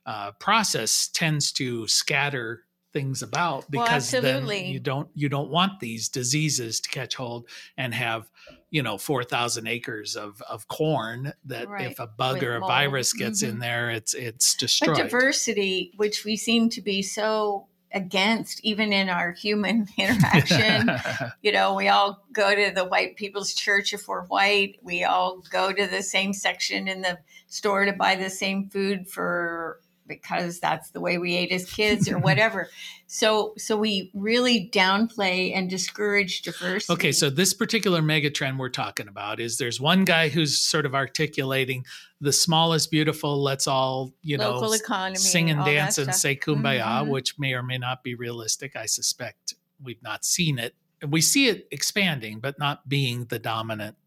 uh, 0.06 0.32
process 0.40 1.10
tends 1.14 1.52
to 1.52 1.86
scatter 1.88 2.64
things 2.98 3.22
about 3.22 3.56
Well, 3.72 3.84
because 3.86 4.10
then 4.12 4.48
you 4.48 4.80
don't 4.80 5.10
you 5.14 5.30
don't 5.30 5.50
want 5.50 5.80
these 5.80 6.10
diseases 6.10 6.80
to 6.82 6.90
catch 6.90 7.16
hold 7.16 7.48
and 7.78 7.94
have 7.94 8.30
you 8.72 8.82
know 8.82 8.98
4000 8.98 9.68
acres 9.68 10.16
of 10.16 10.42
of 10.50 10.68
corn 10.68 11.34
that 11.46 11.70
Right, 11.70 11.92
if 11.92 12.00
a 12.00 12.08
bug 12.08 12.36
with 12.36 12.44
or 12.44 12.56
a 12.56 12.60
mold. 12.60 12.72
virus 12.72 13.14
gets 13.14 13.44
in 13.44 13.58
Mhm. 13.58 13.60
there 13.62 13.90
it's 13.92 14.14
it's 14.14 14.54
but 14.56 14.60
destroyed 14.60 14.98
diversity, 14.98 15.94
which 15.98 16.26
we 16.26 16.36
seem 16.36 16.70
to 16.72 16.82
be 16.82 17.02
so 17.02 17.68
against, 17.94 18.60
even 18.66 18.92
in 18.92 19.10
our 19.10 19.32
human 19.32 19.88
interaction. 19.98 20.90
you 21.42 21.52
know, 21.52 21.74
we 21.74 21.88
all 21.88 22.24
go 22.34 22.54
to 22.54 22.72
the 22.76 22.84
white 22.84 23.16
people's 23.16 23.54
church 23.54 23.94
if 23.94 24.08
we're 24.08 24.26
white. 24.26 24.78
We 24.82 25.04
all 25.06 25.42
go 25.50 25.72
to 25.72 25.88
the 25.88 26.04
same 26.04 26.34
section 26.34 26.88
in 26.88 27.02
the 27.02 27.20
store 27.48 27.86
to 27.86 27.94
buy 27.94 28.16
the 28.16 28.30
same 28.30 28.70
food 28.70 29.08
for 29.08 29.80
because 30.08 30.60
that's 30.60 30.92
the 30.92 31.00
way 31.02 31.18
we 31.18 31.36
ate 31.36 31.52
as 31.52 31.70
kids 31.70 32.10
or 32.10 32.18
whatever. 32.30 32.70
so 33.08 33.54
so 33.58 33.78
we 33.78 34.12
really 34.14 34.70
downplay 34.74 35.56
and 35.56 35.70
discourage 35.70 36.42
diversity. 36.42 36.94
Okay, 36.94 37.12
so 37.12 37.30
this 37.30 37.54
particular 37.54 38.02
megatrend 38.02 38.58
we're 38.58 38.70
talking 38.70 39.08
about 39.08 39.40
is 39.40 39.58
there's 39.58 39.80
one 39.82 40.06
guy 40.06 40.30
who's 40.30 40.58
sort 40.58 40.86
of 40.86 40.96
articulating 40.96 41.86
the 42.20 42.34
small 42.34 42.74
is 42.74 42.88
beautiful. 42.88 43.42
Let's 43.44 43.68
all, 43.68 44.14
you 44.24 44.38
know, 44.38 44.64
economy, 44.74 45.18
sing 45.18 45.52
and 45.52 45.64
dance 45.64 45.98
and 46.00 46.16
say 46.16 46.36
kumbaya, 46.36 47.04
Mhm. 47.04 47.10
which 47.10 47.38
may 47.38 47.54
or 47.54 47.62
may 47.62 47.78
not 47.78 48.04
be 48.04 48.16
realistic. 48.16 48.76
I 48.76 48.88
suspect 48.88 49.54
we've 49.82 50.02
not 50.02 50.26
seen 50.26 50.58
it. 50.58 50.74
We 51.08 51.22
see 51.22 51.48
it 51.48 51.68
expanding, 51.70 52.40
but 52.40 52.58
not 52.58 52.90
being 52.90 53.26
the 53.26 53.38
dominant 53.38 53.98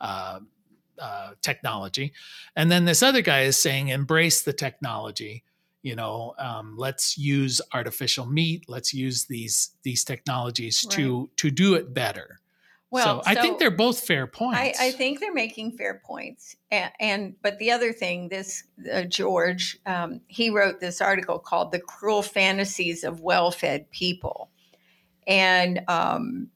uh, 0.00 0.40
uh, 1.00 1.30
technology. 1.42 2.12
And 2.54 2.70
then 2.70 2.84
this 2.84 3.02
other 3.02 3.22
guy 3.22 3.42
is 3.42 3.56
saying, 3.56 3.88
embrace 3.88 4.42
the 4.42 4.52
technology. 4.52 5.44
You 5.82 5.96
know, 5.96 6.34
um, 6.38 6.74
let's 6.76 7.16
use 7.16 7.62
artificial 7.72 8.26
meat. 8.26 8.64
Let's 8.68 8.92
use 8.92 9.24
these 9.24 9.70
these 9.82 10.04
technologies 10.04 10.82
to 10.88 11.30
to 11.36 11.50
do 11.50 11.74
it 11.74 11.94
better. 11.94 12.40
Well, 12.90 13.22
so 13.22 13.30
I 13.30 13.36
think 13.36 13.58
they're 13.58 13.70
both 13.70 14.00
fair 14.00 14.26
points. 14.26 14.58
I, 14.58 14.88
I 14.88 14.90
think 14.90 15.20
they're 15.20 15.32
making 15.32 15.78
fair 15.78 16.02
points, 16.04 16.56
and, 16.72 16.90
and 16.98 17.34
but 17.40 17.58
the 17.60 17.70
other 17.70 17.92
thing, 17.92 18.28
this 18.28 18.64
uh, 18.92 19.02
George, 19.02 19.78
um, 19.86 20.20
he 20.26 20.50
wrote 20.50 20.80
this 20.80 21.00
article 21.00 21.38
called 21.38 21.70
"The 21.70 21.78
Cruel 21.78 22.20
Fantasies 22.22 23.04
of 23.04 23.20
Well-Fed 23.20 23.90
People," 23.92 24.50
and 25.26 25.82
um, 25.86 26.48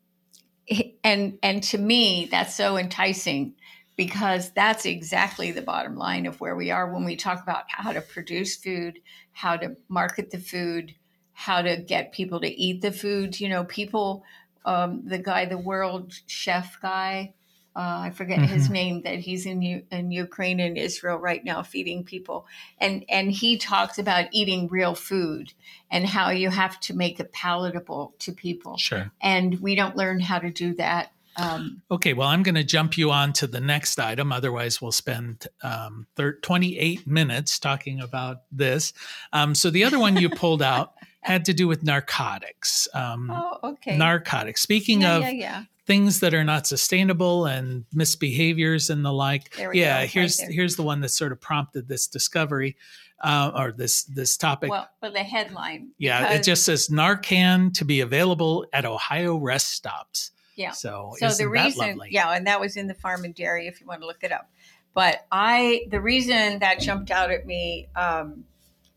and 1.05 1.39
and 1.41 1.63
to 1.63 1.79
me, 1.79 2.27
that's 2.31 2.57
so 2.57 2.77
enticing 2.77 3.55
because 3.97 4.51
that's 4.51 4.87
exactly 4.87 5.53
the 5.53 5.63
bottom 5.63 5.97
line 5.97 6.27
of 6.27 6.41
where 6.41 6.57
we 6.57 6.71
are 6.71 6.93
when 6.93 7.05
we 7.05 7.17
talk 7.17 7.43
about 7.43 7.65
how 7.69 7.93
to 7.93 8.01
produce 8.01 8.57
food, 8.57 8.99
how 9.33 9.57
to 9.57 9.77
market 9.89 10.31
the 10.31 10.39
food, 10.39 10.95
how 11.33 11.63
to 11.63 11.77
get 11.77 12.13
people 12.13 12.41
to 12.41 12.49
eat 12.49 12.81
the 12.83 12.93
food. 12.93 13.39
You 13.41 13.49
know, 13.49 13.65
people 13.65 14.25
um, 14.65 15.03
the 15.05 15.19
guy, 15.19 15.45
the 15.45 15.59
world 15.59 16.15
chef 16.27 16.81
guy. 16.81 17.35
Uh, 17.77 18.07
I 18.07 18.11
forget 18.11 18.39
his 18.39 18.69
Mhm. 18.69 18.73
name. 18.73 19.03
That 19.03 19.19
he's 19.19 19.47
in 19.47 19.61
U- 19.61 19.85
in 19.91 20.13
Ukraine 20.13 20.61
and 20.61 20.79
Israel 20.79 21.19
right 21.19 21.45
now, 21.45 21.63
feeding 21.63 22.05
people, 22.05 22.47
and 22.79 23.05
and 23.09 23.33
he 23.33 23.57
talks 23.59 23.99
about 23.99 24.29
eating 24.33 24.69
real 24.69 24.95
food 24.95 25.53
and 25.91 26.07
how 26.07 26.31
you 26.31 26.51
have 26.51 26.79
to 26.81 26.95
make 26.95 27.19
it 27.19 27.33
palatable 27.33 28.15
to 28.21 28.33
people, 28.33 28.77
sure. 28.77 29.11
and 29.21 29.61
we 29.61 29.75
don't 29.75 29.97
learn 29.97 30.21
how 30.21 30.39
to 30.39 30.51
do 30.51 30.73
that. 30.75 31.11
Um, 31.37 31.83
Okay, 31.91 32.12
well, 32.12 32.29
I'm 32.29 32.43
going 32.43 32.55
to 32.55 32.64
jump 32.64 32.97
you 32.97 33.11
on 33.11 33.33
to 33.35 33.47
the 33.47 33.61
next 33.61 33.99
item. 33.99 34.33
Otherwise, 34.33 34.81
we'll 34.81 34.93
spend 34.93 35.47
um, 35.62 36.07
thir- 36.17 36.38
28 36.43 37.07
minutes 37.07 37.59
talking 37.59 38.00
about 38.00 38.43
this. 38.53 38.93
Um, 39.33 39.55
so, 39.55 39.71
the 39.71 39.85
other 39.85 39.99
one 39.99 40.17
you 40.17 40.29
pulled 40.31 40.62
out 40.62 40.95
had 41.21 41.45
to 41.47 41.55
do 41.55 41.67
with 41.67 41.83
narcotics. 41.83 42.87
Um, 42.95 43.31
oh, 43.31 43.59
okay. 43.64 43.97
Narcotics. 43.97 44.61
Speaking 44.61 45.00
yeah, 45.00 45.17
of 45.17 45.23
yeah, 45.23 45.31
yeah. 45.31 45.62
things 45.87 46.21
that 46.21 46.35
are 46.35 46.45
not 46.45 46.67
sustainable 46.67 47.47
and 47.47 47.85
misbehaviors 47.95 48.91
and 48.91 49.05
the 49.05 49.12
like, 49.12 49.57
yeah, 49.73 50.03
go, 50.03 50.07
here's 50.07 50.37
there. 50.37 50.50
here's 50.50 50.76
the 50.76 50.83
one 50.83 51.00
that 51.00 51.09
sort 51.09 51.33
of 51.33 51.41
prompted 51.41 51.88
this 51.88 52.07
discovery 52.07 52.76
uh, 53.23 53.50
or 53.55 53.73
this 53.73 54.05
this 54.05 54.37
topic. 54.37 54.71
Well, 54.71 54.88
well, 55.03 55.12
the 55.12 55.21
headline. 55.21 55.91
yeah, 55.99 56.33
it 56.33 56.43
just 56.43 56.64
says 56.64 56.88
Narcan 56.88 57.73
to 57.75 57.85
be 57.85 58.00
available 58.00 58.67
at 58.73 58.85
Ohio 58.85 59.37
rest 59.37 59.71
stops. 59.71 60.31
Yeah. 60.55 60.73
So, 60.73 61.15
So 61.19 61.45
the 61.45 61.49
reason, 61.49 62.01
yeah, 62.11 62.31
and 62.31 62.47
that 62.47 62.61
was 62.61 62.77
in 62.77 62.87
the 62.87 62.95
farm 62.95 63.25
and 63.25 63.35
dairy 63.35 63.67
if 63.67 63.81
you 63.81 63.87
want 63.87 64.01
to 64.01 64.07
look 64.07 64.23
it 64.23 64.33
up. 64.33 64.51
But 64.95 65.27
I, 65.33 65.87
the 65.91 66.01
reason 66.01 66.61
that 66.61 66.79
jumped 66.79 67.11
out 67.11 67.31
at 67.31 67.47
me 67.47 67.89
um, 67.97 68.45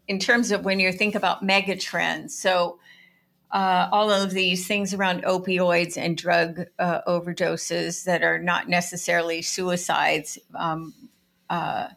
in 0.07 0.19
terms 0.19 0.51
of 0.51 0.63
when 0.63 0.79
you 0.79 0.91
think 0.91 1.15
about 1.15 1.43
mega 1.43 1.75
trends, 1.75 2.37
so 2.37 2.79
uh, 3.51 3.87
all 3.91 4.11
of 4.11 4.31
these 4.31 4.67
things 4.67 4.93
around 4.93 5.23
opioids 5.23 5.97
and 5.97 6.17
drug 6.17 6.65
uh, 6.79 7.01
overdoses 7.07 8.03
that 8.03 8.21
are 8.21 8.39
not 8.39 8.67
necessarily 8.67 9.41
suicides 9.41 10.37
um, 10.53 10.93
uh, 11.49 11.87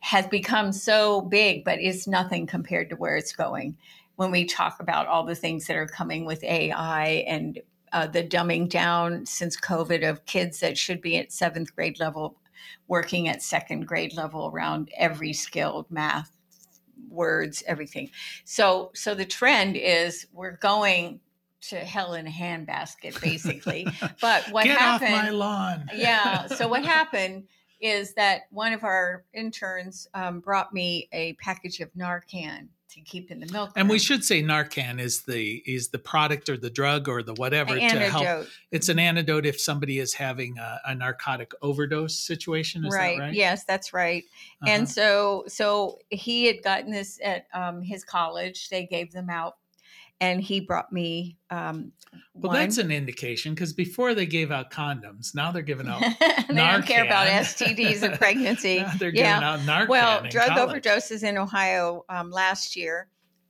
has 0.00 0.26
become 0.26 0.72
so 0.72 1.22
big, 1.22 1.64
but 1.64 1.78
it's 1.80 2.06
nothing 2.06 2.46
compared 2.46 2.90
to 2.90 2.96
where 2.96 3.16
it's 3.16 3.32
going. 3.32 3.76
When 4.16 4.30
we 4.30 4.44
talk 4.44 4.80
about 4.80 5.06
all 5.06 5.24
the 5.24 5.34
things 5.34 5.66
that 5.66 5.76
are 5.76 5.86
coming 5.86 6.24
with 6.24 6.42
AI 6.42 7.24
and 7.26 7.60
uh, 7.96 8.06
the 8.06 8.22
dumbing 8.22 8.68
down 8.68 9.24
since 9.24 9.58
COVID 9.58 10.06
of 10.06 10.26
kids 10.26 10.60
that 10.60 10.76
should 10.76 11.00
be 11.00 11.16
at 11.16 11.32
seventh 11.32 11.74
grade 11.74 11.98
level 11.98 12.36
working 12.88 13.26
at 13.26 13.40
second 13.40 13.86
grade 13.86 14.14
level 14.14 14.50
around 14.52 14.90
every 14.98 15.32
skill, 15.32 15.86
math, 15.88 16.30
words, 17.08 17.62
everything. 17.66 18.10
So, 18.44 18.90
so 18.94 19.14
the 19.14 19.24
trend 19.24 19.78
is 19.78 20.26
we're 20.34 20.58
going 20.58 21.20
to 21.62 21.76
hell 21.76 22.12
in 22.12 22.26
a 22.26 22.30
handbasket, 22.30 23.18
basically. 23.22 23.86
but 24.20 24.46
what 24.50 24.64
Get 24.64 24.76
happened? 24.76 25.14
off 25.14 25.22
my 25.22 25.30
lawn. 25.30 25.90
yeah. 25.94 26.48
So 26.48 26.68
what 26.68 26.84
happened 26.96 27.44
is 27.80 28.12
that 28.12 28.42
one 28.50 28.74
of 28.74 28.84
our 28.84 29.24
interns 29.32 30.06
um, 30.12 30.40
brought 30.40 30.74
me 30.74 31.08
a 31.12 31.32
package 31.34 31.80
of 31.80 31.90
Narcan 31.94 32.68
to 32.90 33.00
keep 33.00 33.30
in 33.30 33.40
the 33.40 33.52
milk. 33.52 33.70
And 33.76 33.88
we 33.88 33.98
should 33.98 34.24
say 34.24 34.42
Narcan 34.42 35.00
is 35.00 35.22
the 35.22 35.62
is 35.66 35.88
the 35.88 35.98
product 35.98 36.48
or 36.48 36.56
the 36.56 36.70
drug 36.70 37.08
or 37.08 37.22
the 37.22 37.34
whatever 37.34 37.74
An 37.74 37.94
to 37.94 38.10
help. 38.10 38.24
antidote. 38.24 38.48
It's 38.70 38.88
an 38.88 38.98
antidote 38.98 39.46
if 39.46 39.60
somebody 39.60 39.98
is 39.98 40.14
having 40.14 40.58
a, 40.58 40.80
a 40.86 40.94
narcotic 40.94 41.52
overdose 41.62 42.18
situation. 42.18 42.84
Is 42.84 42.94
right. 42.94 43.18
that 43.18 43.24
right? 43.24 43.34
Yes, 43.34 43.64
that's 43.64 43.92
right. 43.92 44.24
Uh-huh. 44.62 44.70
And 44.70 44.88
so, 44.88 45.44
so 45.48 45.98
he 46.10 46.46
had 46.46 46.62
gotten 46.62 46.90
this 46.90 47.18
at 47.22 47.46
um, 47.52 47.82
his 47.82 48.04
college. 48.04 48.68
They 48.68 48.86
gave 48.86 49.12
them 49.12 49.30
out, 49.30 49.56
and 50.20 50.40
he 50.40 50.60
brought 50.60 50.92
me. 50.92 51.36
Um, 51.50 51.92
well, 52.34 52.52
that's 52.52 52.78
an 52.78 52.90
indication 52.90 53.54
because 53.54 53.72
before 53.72 54.14
they 54.14 54.26
gave 54.26 54.50
out 54.50 54.70
condoms, 54.70 55.34
now 55.34 55.50
they're 55.52 55.62
giving 55.62 55.88
out. 55.88 56.00
they 56.48 56.54
don't 56.54 56.86
care 56.86 57.04
about 57.04 57.26
STDs 57.26 58.02
and 58.02 58.14
pregnancy. 58.18 58.84
they're 58.98 59.10
yeah. 59.10 59.34
giving 59.34 59.44
out 59.44 59.60
Narcan. 59.60 59.88
Well, 59.88 60.22
drug 60.30 60.48
college. 60.48 60.84
overdoses 60.84 61.22
in 61.22 61.36
Ohio 61.36 62.04
um, 62.08 62.30
last 62.30 62.76
year 62.76 63.08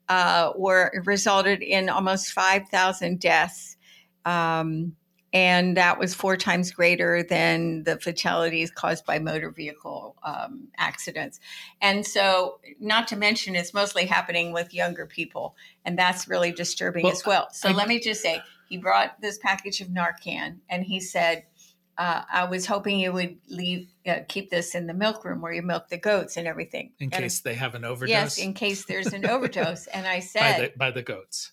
uh, 0.08 0.52
were 0.56 0.92
resulted 1.04 1.62
in 1.62 1.88
almost 1.88 2.32
five 2.32 2.68
thousand 2.68 3.20
deaths, 3.20 3.76
um, 4.24 4.96
and 5.32 5.76
that 5.76 5.98
was 5.98 6.14
four 6.14 6.36
times 6.36 6.70
greater 6.70 7.22
than 7.22 7.82
the 7.82 7.98
fatalities 7.98 8.70
caused 8.70 9.04
by 9.04 9.18
motor 9.18 9.50
vehicle 9.50 10.16
um, 10.22 10.68
accidents. 10.78 11.40
And 11.80 12.06
so, 12.06 12.60
not 12.80 13.08
to 13.08 13.16
mention, 13.16 13.54
it's 13.56 13.74
mostly 13.74 14.06
happening 14.06 14.52
with 14.52 14.72
younger 14.72 15.06
people, 15.06 15.56
and 15.84 15.98
that's 15.98 16.28
really 16.28 16.52
disturbing 16.52 17.02
Well, 17.04 17.12
as 17.12 17.26
well. 17.26 17.48
So 17.52 17.68
I- 17.68 17.72
let 17.72 17.88
me 17.88 18.00
just 18.00 18.22
say, 18.22 18.40
he 18.68 18.78
brought 18.78 19.20
this 19.20 19.38
package 19.38 19.80
of 19.80 19.88
Narcan, 19.88 20.58
and 20.68 20.84
he 20.84 21.00
said 21.00 21.44
uh, 21.98 22.22
I 22.30 22.44
was 22.44 22.66
hoping 22.66 22.98
you 23.00 23.10
would 23.12 23.38
leave, 23.48 23.88
uh, 24.06 24.16
keep 24.28 24.50
this 24.50 24.74
in 24.74 24.86
the 24.86 24.92
milk 24.92 25.24
room 25.24 25.40
where 25.40 25.52
you 25.52 25.62
milk 25.62 25.88
the 25.88 25.96
goats 25.96 26.36
and 26.36 26.46
everything. 26.46 26.92
in 27.00 27.04
And- 27.06 27.12
case 27.14 27.40
they 27.40 27.54
have 27.54 27.74
an 27.74 27.84
overdose. 27.86 28.10
yes, 28.10 28.38
in 28.38 28.52
case 28.52 28.84
there's 28.84 29.14
an 29.14 29.24
overdose. 29.34 29.86
And 29.86 30.06
I 30.06 30.16
by 30.16 30.20
said, 30.20 30.60
the 30.60 30.72
by 30.76 30.90
the 30.90 31.02
goats. 31.02 31.52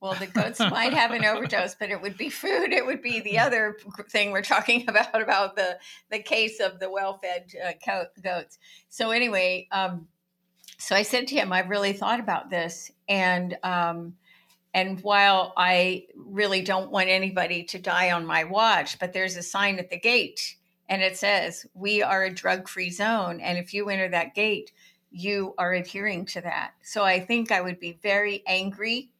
Well, 0.00 0.14
the 0.14 0.26
goats 0.26 0.60
might 0.60 0.94
have 0.94 1.10
an 1.10 1.24
overdose, 1.24 1.74
but 1.74 1.90
it 1.90 2.00
would 2.00 2.16
be 2.16 2.30
food. 2.30 2.72
It 2.72 2.86
would 2.86 3.02
be 3.02 3.20
the 3.20 3.38
other 3.38 3.76
thing 4.08 4.30
we're 4.30 4.42
talking 4.42 4.84
about 4.88 5.20
about 5.20 5.56
the 5.56 5.78
the 6.10 6.20
case 6.20 6.60
of 6.60 6.80
the 6.80 6.90
well-fed 6.90 7.52
uh, 7.64 7.72
goats. 8.22 8.58
So 8.88 9.10
anyway, 9.10 9.68
um, 9.70 10.08
so 10.78 10.96
I 10.96 11.02
said 11.02 11.28
to 11.28 11.34
him, 11.34 11.52
I've 11.52 11.68
really 11.68 11.92
thought 11.92 12.20
about 12.20 12.48
this, 12.48 12.90
and 13.08 13.56
um, 13.62 14.14
and 14.72 15.00
while 15.00 15.52
I 15.56 16.06
really 16.16 16.62
don't 16.62 16.90
want 16.90 17.08
anybody 17.08 17.64
to 17.64 17.78
die 17.78 18.12
on 18.12 18.24
my 18.24 18.44
watch, 18.44 18.98
but 18.98 19.12
there's 19.12 19.36
a 19.36 19.42
sign 19.42 19.78
at 19.78 19.90
the 19.90 19.98
gate, 19.98 20.56
and 20.88 21.02
it 21.02 21.18
says 21.18 21.66
we 21.74 22.02
are 22.02 22.24
a 22.24 22.32
drug-free 22.32 22.90
zone, 22.90 23.40
and 23.40 23.58
if 23.58 23.74
you 23.74 23.90
enter 23.90 24.08
that 24.08 24.34
gate, 24.34 24.72
you 25.10 25.54
are 25.58 25.74
adhering 25.74 26.24
to 26.24 26.40
that. 26.40 26.72
So 26.82 27.04
I 27.04 27.20
think 27.20 27.52
I 27.52 27.60
would 27.60 27.80
be 27.80 27.98
very 28.02 28.42
angry. 28.46 29.10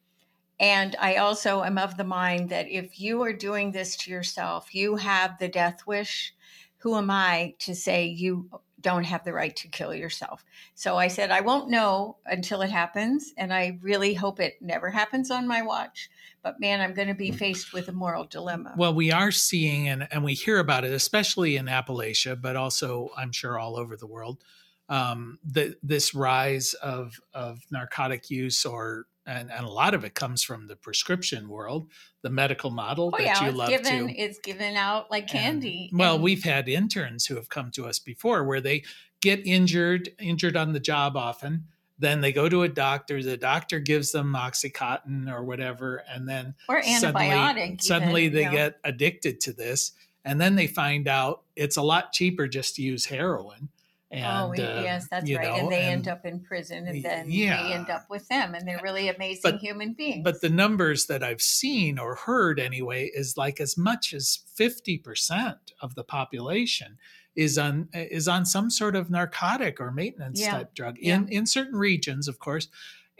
And 0.61 0.95
I 0.99 1.15
also 1.15 1.63
am 1.63 1.79
of 1.79 1.97
the 1.97 2.03
mind 2.03 2.49
that 2.49 2.69
if 2.69 2.99
you 2.99 3.23
are 3.23 3.33
doing 3.33 3.71
this 3.71 3.95
to 3.97 4.11
yourself, 4.11 4.75
you 4.75 4.95
have 4.95 5.39
the 5.39 5.47
death 5.47 5.87
wish. 5.87 6.35
Who 6.77 6.95
am 6.95 7.09
I 7.09 7.55
to 7.59 7.73
say 7.73 8.05
you 8.05 8.47
don't 8.79 9.03
have 9.05 9.23
the 9.23 9.33
right 9.33 9.55
to 9.55 9.67
kill 9.67 9.93
yourself? 9.93 10.45
So 10.75 10.97
I 10.97 11.07
said, 11.07 11.31
I 11.31 11.41
won't 11.41 11.71
know 11.71 12.17
until 12.27 12.61
it 12.61 12.69
happens. 12.69 13.33
And 13.37 13.51
I 13.51 13.79
really 13.81 14.13
hope 14.13 14.39
it 14.39 14.61
never 14.61 14.91
happens 14.91 15.31
on 15.31 15.47
my 15.47 15.63
watch. 15.63 16.11
But 16.43 16.59
man, 16.59 16.79
I'm 16.79 16.93
going 16.93 17.07
to 17.07 17.15
be 17.15 17.31
faced 17.31 17.73
with 17.73 17.89
a 17.89 17.91
moral 17.91 18.25
dilemma. 18.25 18.75
Well, 18.77 18.93
we 18.93 19.11
are 19.11 19.31
seeing 19.31 19.87
and, 19.87 20.07
and 20.11 20.23
we 20.23 20.35
hear 20.35 20.59
about 20.59 20.83
it, 20.83 20.91
especially 20.91 21.57
in 21.57 21.65
Appalachia, 21.65 22.39
but 22.39 22.55
also 22.55 23.09
I'm 23.17 23.31
sure 23.31 23.57
all 23.57 23.77
over 23.77 23.97
the 23.97 24.07
world, 24.07 24.43
um, 24.89 25.39
the, 25.43 25.75
this 25.81 26.13
rise 26.13 26.75
of, 26.75 27.19
of 27.33 27.61
narcotic 27.71 28.29
use 28.29 28.63
or 28.63 29.07
and, 29.25 29.51
and 29.51 29.65
a 29.65 29.69
lot 29.69 29.93
of 29.93 30.03
it 30.03 30.13
comes 30.15 30.43
from 30.43 30.67
the 30.67 30.75
prescription 30.75 31.47
world, 31.47 31.89
the 32.21 32.29
medical 32.29 32.71
model 32.71 33.11
oh, 33.13 33.17
that 33.17 33.23
yeah, 33.23 33.41
you 33.43 33.49
it's 33.49 33.57
love 33.57 33.69
given, 33.69 34.07
to. 34.07 34.13
it's 34.13 34.39
given 34.39 34.75
out 34.75 35.11
like 35.11 35.23
And- 35.23 35.61
candy. 35.61 35.89
well, 35.93 36.15
And- 36.15 36.23
we've 36.23 36.43
had 36.43 36.67
interns 36.67 37.25
who 37.25 37.35
have 37.35 37.49
come 37.49 37.71
to 37.71 37.85
us 37.85 37.99
before 37.99 38.43
where 38.43 38.61
they 38.61 38.83
get 39.21 39.45
injured, 39.45 40.09
injured 40.19 40.57
on 40.57 40.73
the 40.73 40.79
job 40.79 41.15
often. 41.15 41.67
Then 41.99 42.21
they 42.21 42.31
go 42.33 42.49
to 42.49 42.63
a 42.63 42.67
doctor. 42.69 43.21
The 43.21 43.37
doctor 43.37 43.79
gives 43.79 44.11
them 44.11 44.33
oxycontin 44.33 45.31
or 45.31 45.43
whatever, 45.43 46.03
and 46.09 46.27
then 46.27 46.55
or 46.67 46.81
suddenly, 46.81 47.27
antibiotic. 47.27 47.81
suddenly 47.83 48.23
even, 48.25 48.35
they 48.35 48.45
know. 48.45 48.51
get 48.51 48.79
addicted 48.83 49.39
to 49.41 49.53
this, 49.53 49.91
and 50.25 50.41
then 50.41 50.55
they 50.55 50.65
find 50.65 51.07
out 51.07 51.43
it's 51.55 51.77
a 51.77 51.81
lot 51.83 52.11
cheaper 52.11 52.47
just 52.47 52.75
to 52.77 52.81
use 52.81 53.05
heroin. 53.05 53.69
Oh, 54.13 54.51
and 54.51 54.59
oh, 54.59 54.81
yes, 54.81 55.07
that's 55.09 55.29
right. 55.31 55.41
know, 55.41 55.53
and 55.55 55.71
they 55.71 55.83
and- 55.83 56.05
end 56.05 56.07
up 56.09 56.25
in 56.25 56.41
prison, 56.41 56.85
and 56.87 57.03
then 57.03 57.29
Yeah. 57.31 57.65
we 57.67 57.73
end 57.73 57.89
up 57.89 58.07
with 58.09 58.27
them, 58.27 58.53
and 58.55 58.67
they're 58.67 58.81
really 58.83 59.07
amazing 59.07 59.41
But- 59.43 59.59
human 59.61 59.93
beings. 59.93 60.23
But 60.23 60.41
the 60.41 60.49
numbers 60.49 61.05
that 61.05 61.23
I've 61.23 61.41
seen 61.41 61.97
or 61.97 62.15
heard 62.15 62.59
anyway 62.59 63.09
is 63.13 63.37
like 63.37 63.61
as 63.61 63.77
much 63.77 64.13
as 64.13 64.39
50% 64.59 65.71
of 65.81 65.95
the 65.95 66.03
population 66.03 66.97
is 67.35 67.57
on 67.57 67.87
is 67.93 68.27
on 68.27 68.45
some 68.45 68.69
sort 68.69 68.93
of 68.95 69.09
narcotic 69.09 69.79
or 69.79 69.89
maintenance 69.91 70.41
Yeah. 70.41 70.51
type 70.51 70.73
drug 70.75 70.97
in 70.99 71.29
in 71.29 71.45
certain 71.45 71.77
regions 71.79 72.27
of 72.27 72.39
course 72.39 72.67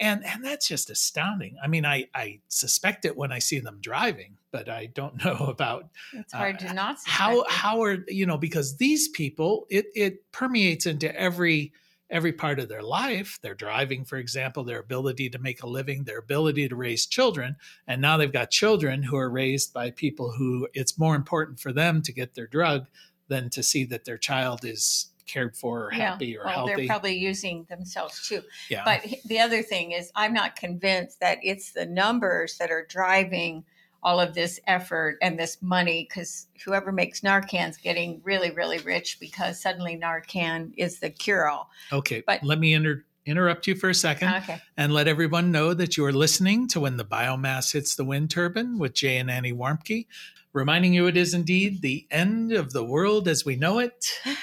and 0.02 0.26
and 0.26 0.44
that's 0.44 0.68
just 0.68 0.90
astounding 0.90 1.56
i 1.64 1.68
mean 1.68 1.86
i 1.86 2.06
i 2.14 2.40
suspect 2.50 3.06
it 3.06 3.16
when 3.16 3.32
i 3.32 3.40
see 3.40 3.60
them 3.60 3.78
driving 3.80 4.36
but 4.52 4.68
i 4.68 4.88
don't 4.88 5.24
know 5.26 5.38
about 5.48 5.90
it's 6.12 6.34
hard 6.34 6.56
uh, 6.56 6.68
to 6.68 6.74
not 6.74 6.98
how 7.06 7.42
it. 7.42 7.50
how 7.50 7.82
are 7.82 8.00
you 8.08 8.26
know 8.26 8.38
because 8.38 8.76
these 8.78 9.08
people 9.10 9.66
it 9.70 9.86
it 9.96 10.30
permeates 10.34 10.86
into 10.86 11.16
every 11.18 11.72
every 12.10 12.34
part 12.34 12.60
of 12.60 12.68
their 12.68 12.84
life 12.84 13.40
their 13.42 13.56
driving 13.56 14.04
for 14.04 14.18
example 14.18 14.64
their 14.64 14.80
ability 14.80 15.30
to 15.30 15.40
make 15.40 15.64
a 15.64 15.68
living 15.68 16.04
their 16.04 16.20
ability 16.20 16.68
to 16.68 16.76
raise 16.76 17.06
children 17.06 17.56
and 17.88 18.02
now 18.02 18.18
they've 18.18 18.34
got 18.34 18.50
children 18.50 19.04
who 19.04 19.16
are 19.16 19.30
raised 19.30 19.72
by 19.72 19.90
people 19.92 20.32
who 20.32 20.68
it's 20.74 21.00
more 21.00 21.16
important 21.16 21.60
for 21.60 21.72
them 21.72 22.02
to 22.02 22.12
get 22.12 22.34
their 22.34 22.48
drug 22.48 22.88
than 23.30 23.50
to 23.50 23.64
see 23.64 23.86
that 23.86 24.04
their 24.04 24.18
child 24.18 24.66
is 24.66 25.11
cared 25.28 25.56
for 25.56 25.88
or 25.88 25.92
happy 25.92 26.38
or 26.38 26.46
well, 26.46 26.54
healthy 26.68 26.76
they're 26.76 26.88
probably 26.88 27.16
using 27.18 27.66
themselves 27.70 28.28
too. 28.28 28.42
yeah 28.70 28.84
But 28.86 29.06
the 29.26 29.40
other 29.40 29.62
thing 29.62 29.92
is, 29.92 30.12
I'm 30.16 30.34
not 30.34 30.56
convinced 30.56 31.20
that 31.20 31.40
it's 31.44 31.72
the 31.72 31.86
numbers 31.86 32.58
that 32.58 32.72
are 32.72 32.86
driving 32.88 33.64
all 34.04 34.20
of 34.20 34.34
this 34.34 34.60
effort 34.66 35.18
and 35.22 35.38
this 35.38 35.58
money 35.62 36.08
because 36.10 36.48
whoever 36.66 36.92
makes 36.92 37.22
Narcan's 37.22 37.78
getting 37.78 38.20
really, 38.24 38.50
really 38.50 38.80
rich 38.80 39.20
because 39.20 39.62
suddenly 39.62 39.96
Narcan 39.96 40.74
is 40.76 41.00
the 41.00 41.10
cure 41.12 41.48
all. 41.48 41.70
okay 41.92 42.24
but- 42.26 42.44
let 42.44 42.58
me 42.60 42.74
inter- 42.74 43.06
interrupt 43.28 43.68
you 43.68 43.76
for 43.76 43.90
a 43.90 43.94
second 43.94 44.34
Okay. 44.34 44.60
and 44.76 44.92
let 44.92 45.08
everyone 45.08 45.52
know 45.52 45.76
that 45.76 45.96
you 45.98 46.06
are 46.06 46.12
listening 46.12 46.68
to 46.70 46.80
When 46.80 46.98
the 46.98 47.06
Biomass 47.06 47.74
Hits 47.74 47.94
the 47.96 48.04
Wind 48.04 48.32
Turbine 48.32 48.80
with 48.80 48.94
Jay 48.96 49.18
and 49.18 49.30
Annie 49.30 49.54
Warmke, 49.54 50.08
reminding 50.54 50.96
you 50.96 51.06
it 51.06 51.16
is 51.16 51.36
indeed 51.36 51.84
the 51.84 52.08
end 52.10 52.52
of 52.52 52.74
the 52.74 52.84
world 52.84 53.28
as 53.28 53.46
we 53.46 53.56
know 53.56 53.78
it. 53.78 54.08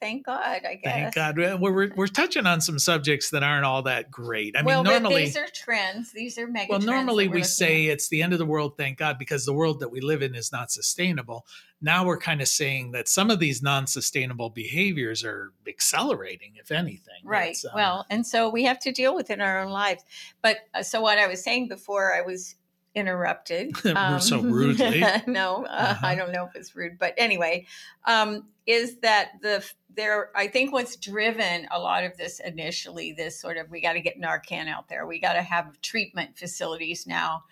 Thank 0.00 0.26
God, 0.26 0.60
I 0.68 0.74
guess. 0.82 0.92
Thank 0.92 1.14
God. 1.14 1.38
We're, 1.38 1.56
we're, 1.56 1.94
we're 1.94 2.06
touching 2.06 2.46
on 2.46 2.60
some 2.60 2.78
subjects 2.78 3.30
that 3.30 3.42
aren't 3.42 3.64
all 3.64 3.82
that 3.82 4.10
great. 4.10 4.54
I 4.56 4.60
mean, 4.60 4.66
well, 4.66 4.84
normally. 4.84 5.24
these 5.24 5.36
are 5.36 5.46
trends. 5.54 6.12
These 6.12 6.36
are 6.38 6.46
mega 6.46 6.72
Well, 6.72 6.80
normally 6.80 7.28
we 7.28 7.42
say 7.42 7.86
it's 7.86 8.08
the 8.08 8.22
end 8.22 8.32
of 8.32 8.38
the 8.38 8.46
world, 8.46 8.76
thank 8.76 8.98
God, 8.98 9.18
because 9.18 9.46
the 9.46 9.52
world 9.52 9.80
that 9.80 9.90
we 9.90 10.00
live 10.00 10.22
in 10.22 10.34
is 10.34 10.52
not 10.52 10.70
sustainable. 10.70 11.46
Now 11.80 12.04
we're 12.04 12.18
kind 12.18 12.40
of 12.40 12.48
saying 12.48 12.92
that 12.92 13.08
some 13.08 13.30
of 13.30 13.38
these 13.38 13.62
non 13.62 13.86
sustainable 13.86 14.50
behaviors 14.50 15.24
are 15.24 15.52
accelerating, 15.66 16.52
if 16.56 16.70
anything. 16.70 17.22
right. 17.24 17.56
Um, 17.64 17.72
well, 17.74 18.06
and 18.10 18.26
so 18.26 18.48
we 18.48 18.64
have 18.64 18.78
to 18.80 18.92
deal 18.92 19.14
with 19.14 19.30
it 19.30 19.34
in 19.34 19.40
our 19.40 19.60
own 19.60 19.70
lives. 19.70 20.04
But 20.42 20.58
uh, 20.74 20.82
so 20.82 21.00
what 21.00 21.18
I 21.18 21.26
was 21.26 21.42
saying 21.42 21.68
before, 21.68 22.14
I 22.14 22.20
was 22.20 22.56
interrupted. 22.94 23.72
So 24.20 24.40
rudely. 24.42 25.04
no, 25.26 25.64
uh, 25.64 25.68
Uh-huh. 25.68 26.06
I 26.06 26.14
don't 26.14 26.32
know 26.32 26.44
if 26.46 26.54
it's 26.56 26.74
rude, 26.76 26.98
but 26.98 27.14
anyway, 27.16 27.66
um, 28.04 28.46
is 28.66 28.98
that 29.00 29.32
the 29.42 29.64
there? 29.94 30.30
I 30.34 30.46
think 30.48 30.72
what's 30.72 30.96
driven 30.96 31.66
a 31.70 31.78
lot 31.78 32.04
of 32.04 32.16
this 32.16 32.40
initially, 32.40 33.12
this 33.12 33.40
sort 33.40 33.56
of 33.56 33.70
we 33.70 33.80
got 33.80 33.94
to 33.94 34.00
get 34.00 34.20
Narcan 34.20 34.68
out 34.68 34.88
there. 34.88 35.06
We 35.06 35.18
got 35.20 35.34
to 35.34 35.42
have 35.42 35.80
treatment 35.82 36.38
facilities 36.38 37.06
now 37.06 37.44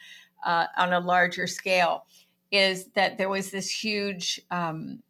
uh, 0.45 0.67
on 0.77 0.93
a 0.93 1.01
larger 1.01 1.47
scale. 1.47 2.07
Is 2.51 2.87
that 2.95 3.19
there 3.19 3.29
was 3.29 3.51
this 3.51 3.71
huge 3.71 4.41
um, 4.51 5.03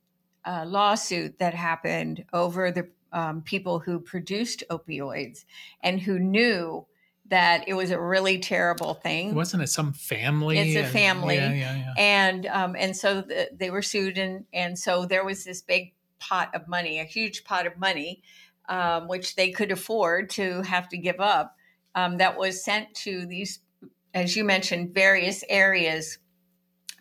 uh, 0.45 0.65
lawsuit 0.67 1.39
that 1.39 1.55
happened 1.55 2.25
over 2.33 2.71
the 2.71 2.89
um, 3.13 3.43
people 3.43 3.79
who 3.79 4.01
produced 4.01 4.65
opioids 4.71 5.45
and 5.83 6.01
who 6.01 6.19
knew 6.19 6.87
that 7.33 7.65
it 7.67 7.73
was 7.73 7.91
a 7.91 7.99
really 7.99 8.39
terrible 8.39 8.93
thing. 8.93 9.35
wasn't 9.35 9.63
it 9.63 9.69
some 9.69 9.95
family? 9.95 10.59
It's 10.59 10.77
a 10.77 10.83
and- 10.83 10.93
family. 10.93 11.37
Yeah, 11.37 11.55
yeah, 11.55 11.77
yeah. 11.77 11.95
and 11.97 12.47
um, 12.47 12.77
and 12.79 12.95
so 12.95 13.23
the, 13.23 13.49
they 13.57 13.71
were 13.71 13.81
sued 13.81 14.19
and 14.19 14.45
and 14.53 14.79
so 14.79 15.07
there 15.07 15.25
was 15.25 15.43
this 15.43 15.63
big 15.63 15.95
pot 16.21 16.55
of 16.55 16.69
money 16.69 17.01
a 17.01 17.05
huge 17.05 17.45
pot 17.45 17.67
of 17.67 17.79
money 17.79 18.23
um, 18.69 19.09
which 19.09 19.35
they 19.35 19.51
could 19.51 19.73
afford 19.73 20.29
to 20.29 20.61
have 20.61 20.91
to 20.91 20.99
give 20.99 21.21
up 21.21 21.57
um, 21.95 22.19
that 22.19 22.37
was 22.37 22.63
sent 22.63 22.93
to 22.95 23.25
these 23.25 23.61
as 24.13 24.37
you 24.37 24.45
mentioned 24.45 24.93
various 24.93 25.43
areas 25.49 26.19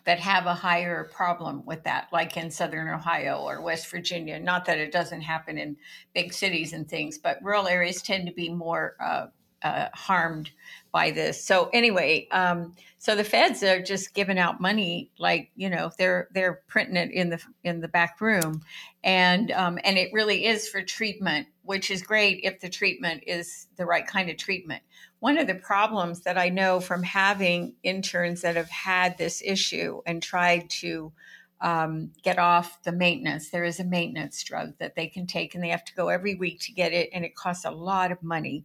that 0.06 0.18
have 0.18 0.46
a 0.46 0.54
higher 0.54 1.04
problem 1.12 1.62
with 1.66 1.84
that 1.84 2.08
like 2.10 2.36
in 2.38 2.50
southern 2.50 2.88
ohio 2.88 3.36
or 3.36 3.60
west 3.60 3.86
virginia 3.88 4.40
not 4.40 4.64
that 4.64 4.78
it 4.78 4.90
doesn't 4.90 5.20
happen 5.20 5.58
in 5.58 5.76
big 6.14 6.32
cities 6.32 6.72
and 6.72 6.88
things 6.88 7.18
but 7.18 7.38
rural 7.42 7.68
areas 7.68 8.02
tend 8.02 8.26
to 8.26 8.32
be 8.32 8.48
more 8.48 8.96
uh, 8.98 9.26
uh, 9.62 9.88
harmed 9.94 10.50
by 10.92 11.10
this. 11.10 11.42
So 11.42 11.70
anyway 11.72 12.28
um, 12.30 12.74
so 12.98 13.16
the 13.16 13.24
feds 13.24 13.62
are 13.62 13.82
just 13.82 14.14
giving 14.14 14.38
out 14.38 14.60
money 14.60 15.10
like 15.18 15.50
you 15.56 15.68
know 15.68 15.90
they're 15.98 16.28
they're 16.32 16.62
printing 16.68 16.96
it 16.96 17.10
in 17.10 17.30
the 17.30 17.42
in 17.64 17.80
the 17.80 17.88
back 17.88 18.20
room. 18.20 18.62
And 19.02 19.50
um, 19.50 19.78
and 19.82 19.98
it 19.98 20.12
really 20.12 20.46
is 20.46 20.68
for 20.68 20.82
treatment 20.82 21.48
which 21.64 21.90
is 21.90 22.02
great 22.02 22.40
if 22.42 22.60
the 22.60 22.68
treatment 22.68 23.22
is 23.26 23.68
the 23.76 23.86
right 23.86 24.06
kind 24.06 24.28
of 24.28 24.36
treatment. 24.36 24.82
One 25.20 25.38
of 25.38 25.46
the 25.46 25.54
problems 25.54 26.22
that 26.22 26.36
i 26.38 26.48
know 26.48 26.80
from 26.80 27.02
having 27.02 27.74
interns 27.82 28.42
that 28.42 28.56
have 28.56 28.70
had 28.70 29.18
this 29.18 29.42
issue 29.44 30.00
and 30.06 30.22
tried 30.22 30.68
to 30.70 31.12
um, 31.60 32.10
get 32.24 32.40
off 32.40 32.82
the 32.82 32.90
maintenance 32.90 33.50
there 33.50 33.62
is 33.62 33.78
a 33.78 33.84
maintenance 33.84 34.42
drug 34.42 34.76
that 34.78 34.96
they 34.96 35.06
can 35.06 35.28
take 35.28 35.54
and 35.54 35.62
they 35.62 35.68
have 35.68 35.84
to 35.84 35.94
go 35.94 36.08
every 36.08 36.34
week 36.34 36.58
to 36.62 36.72
get 36.72 36.92
it 36.92 37.08
and 37.12 37.24
it 37.24 37.36
costs 37.36 37.64
a 37.64 37.70
lot 37.70 38.10
of 38.10 38.20
money 38.20 38.64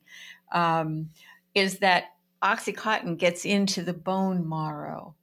um, 0.51 1.09
is 1.55 1.79
that 1.79 2.05
oxycontin 2.43 3.17
gets 3.17 3.45
into 3.45 3.83
the 3.83 3.93
bone 3.93 4.47
marrow. 4.47 5.15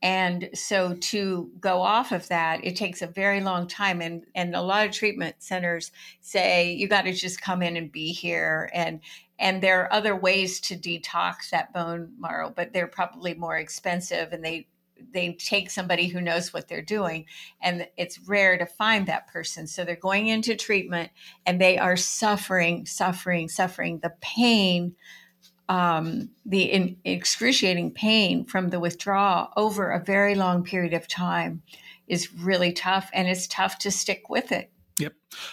And 0.00 0.50
so 0.54 0.94
to 0.94 1.50
go 1.58 1.82
off 1.82 2.12
of 2.12 2.28
that 2.28 2.64
it 2.64 2.76
takes 2.76 3.02
a 3.02 3.06
very 3.06 3.40
long 3.40 3.66
time. 3.66 4.00
And 4.00 4.24
and 4.34 4.54
a 4.54 4.62
lot 4.62 4.86
of 4.86 4.92
treatment 4.92 5.36
centers 5.38 5.90
say 6.20 6.72
you 6.72 6.88
got 6.88 7.02
to 7.02 7.12
just 7.12 7.40
come 7.40 7.62
in 7.62 7.76
and 7.76 7.90
be 7.90 8.12
here. 8.12 8.70
And 8.72 9.00
and 9.38 9.62
there 9.62 9.82
are 9.82 9.92
other 9.92 10.14
ways 10.14 10.60
to 10.60 10.76
detox 10.76 11.50
that 11.50 11.72
bone 11.72 12.12
marrow 12.18 12.52
but 12.54 12.72
they're 12.72 12.86
probably 12.86 13.34
more 13.34 13.56
expensive 13.56 14.32
and 14.32 14.44
they 14.44 14.66
they 15.12 15.32
take 15.34 15.70
somebody 15.70 16.08
who 16.08 16.20
knows 16.20 16.52
what 16.52 16.68
they're 16.68 16.82
doing 16.82 17.26
and 17.62 17.86
it's 17.96 18.18
rare 18.28 18.58
to 18.58 18.66
find 18.66 19.06
that 19.06 19.28
person. 19.28 19.66
So 19.66 19.84
they're 19.84 19.96
going 19.96 20.28
into 20.28 20.56
treatment 20.56 21.10
and 21.46 21.60
they 21.60 21.78
are 21.78 21.96
suffering 21.96 22.86
suffering 22.86 23.48
suffering 23.48 24.00
the 24.00 24.14
pain 24.20 24.94
um, 25.68 26.30
the 26.46 26.62
in, 26.62 26.96
excruciating 27.04 27.92
pain 27.92 28.46
from 28.46 28.70
the 28.70 28.80
withdrawal 28.80 29.48
over 29.56 29.90
a 29.90 30.02
very 30.02 30.34
long 30.34 30.64
period 30.64 30.94
of 30.94 31.06
time 31.06 31.62
is 32.06 32.32
really 32.32 32.72
tough 32.72 33.10
and 33.12 33.28
it's 33.28 33.46
tough 33.46 33.78
to 33.80 33.90
stick 33.90 34.30
with 34.30 34.50
it 34.50 34.70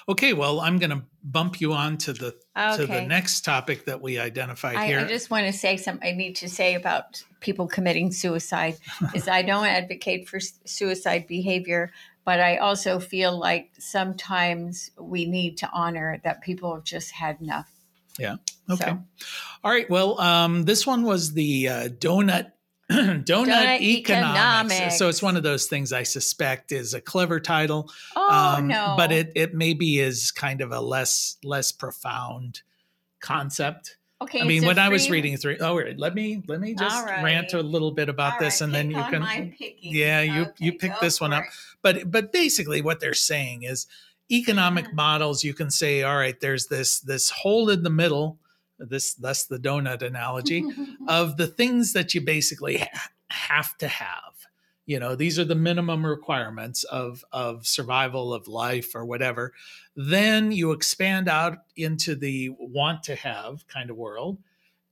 Okay, 0.08 0.34
well, 0.34 0.60
I'm 0.60 0.78
going 0.80 0.92
to 0.92 1.04
bump 1.24 1.60
you 1.62 1.74
on 1.74 1.98
to 2.00 2.14
the 2.14 2.36
to 2.76 2.86
the 2.86 3.02
next 3.02 3.42
topic 3.42 3.86
that 3.86 4.02
we 4.02 4.20
identified 4.20 4.76
I, 4.76 4.88
here. 4.88 5.00
I 5.00 5.08
just 5.08 5.30
want 5.30 5.46
to 5.48 5.54
say 5.54 5.78
something 5.78 6.08
I 6.08 6.16
need 6.16 6.36
to 6.38 6.50
say 6.50 6.76
about 6.76 7.24
people 7.40 7.68
committing 7.68 8.12
suicide 8.12 8.78
is 9.14 9.28
I 9.28 9.42
don't 9.42 9.66
advocate 9.66 10.28
for 10.28 10.40
suicide 10.40 11.28
behavior, 11.28 11.92
but 12.24 12.40
I 12.40 12.58
also 12.58 13.00
feel 13.00 13.38
like 13.38 13.72
sometimes 13.78 14.92
we 15.00 15.26
need 15.26 15.58
to 15.58 15.70
honor 15.72 16.20
that 16.24 16.42
people 16.42 16.74
have 16.74 16.84
just 16.84 17.12
had 17.12 17.40
enough. 17.42 17.70
Yeah. 18.18 18.38
Okay. 18.70 18.86
So, 18.86 19.04
All 19.64 19.72
right. 19.72 19.90
Well, 19.90 20.20
um, 20.20 20.64
this 20.64 20.88
one 20.88 21.04
was 21.04 21.34
the 21.34 21.68
uh, 21.68 21.90
donut. 21.90 22.52
donut, 22.92 23.26
Donut 23.26 23.82
economics. 23.82 24.74
economics. 24.76 24.98
So 25.00 25.10
it's 25.10 25.22
one 25.22 25.36
of 25.38 25.44
those 25.44 25.66
things 25.66 25.92
I 25.92 26.04
suspect 26.04 26.72
is 26.72 26.94
a 26.94 27.02
clever 27.02 27.40
title, 27.40 27.90
oh 28.16 28.56
um, 28.58 28.68
no, 28.68 28.94
but 28.98 29.12
it 29.12 29.32
it 29.36 29.54
maybe 29.56 30.00
is 30.00 30.32
kind 30.32 30.62
of 30.62 30.72
a 30.72 30.80
less 30.80 31.38
less 31.44 31.72
profound 31.72 32.62
concept. 33.22 33.98
okay. 34.22 34.42
I 34.42 34.44
mean, 34.44 34.66
when 34.66 34.78
I 34.78 34.90
was 34.90 35.10
reading 35.10 35.36
through, 35.38 35.58
oh, 35.62 35.76
wait, 35.78 35.98
let 35.98 36.14
me 36.14 36.44
let 36.48 36.60
me 36.62 36.76
just 36.76 37.06
right. 37.06 37.24
rant 37.24 37.54
a 37.54 37.62
little 37.62 37.92
bit 37.92 38.08
about 38.08 38.34
All 38.34 38.40
this, 38.40 38.62
right, 38.62 38.66
and 38.66 38.74
then 38.76 38.92
you 38.92 39.04
can. 39.10 39.54
Yeah, 39.82 40.22
you 40.22 40.48
you 40.60 40.74
pick 40.74 40.92
this 41.02 41.20
one 41.20 41.34
up. 41.34 41.44
it. 41.44 41.50
but 41.82 42.12
but 42.12 42.32
basically 42.32 42.82
what 42.82 43.00
they're 43.00 43.14
saying 43.16 43.64
is 43.64 43.88
economic 44.32 44.86
Yeah. 44.86 44.92
models 44.96 45.44
you 45.44 45.54
can 45.54 45.70
say 45.70 46.02
all 46.02 46.18
right 46.18 46.40
there's 46.40 46.66
this 46.66 47.00
this 47.00 47.30
hole 47.30 47.70
in 47.70 47.84
the 47.84 47.92
middle 47.92 48.40
this 48.78 49.14
that's 49.14 49.46
the 49.46 49.60
donut 49.60 50.02
analogy 50.02 50.66
of 51.08 51.38
the 51.38 51.48
things 51.48 51.94
that 51.94 52.14
you 52.14 52.22
basically 52.22 52.78
ha- 52.78 53.10
have 53.30 53.78
to 53.78 53.88
have. 53.88 54.34
You 54.86 55.00
know 55.00 55.16
these 55.16 55.40
are 55.40 55.46
the 55.46 55.56
minimum 55.56 56.06
requirements 56.06 56.84
of 56.84 57.26
of 57.32 57.66
survival 57.66 58.34
of 58.34 58.48
life 58.48 58.94
or 58.94 59.06
whatever. 59.06 59.54
Then 59.96 60.52
you 60.52 60.72
expand 60.72 61.28
out 61.28 61.58
into 61.76 62.16
the 62.16 62.50
want 62.60 63.04
to 63.04 63.16
have 63.16 63.68
kind 63.68 63.90
of 63.90 63.98
world 63.98 64.38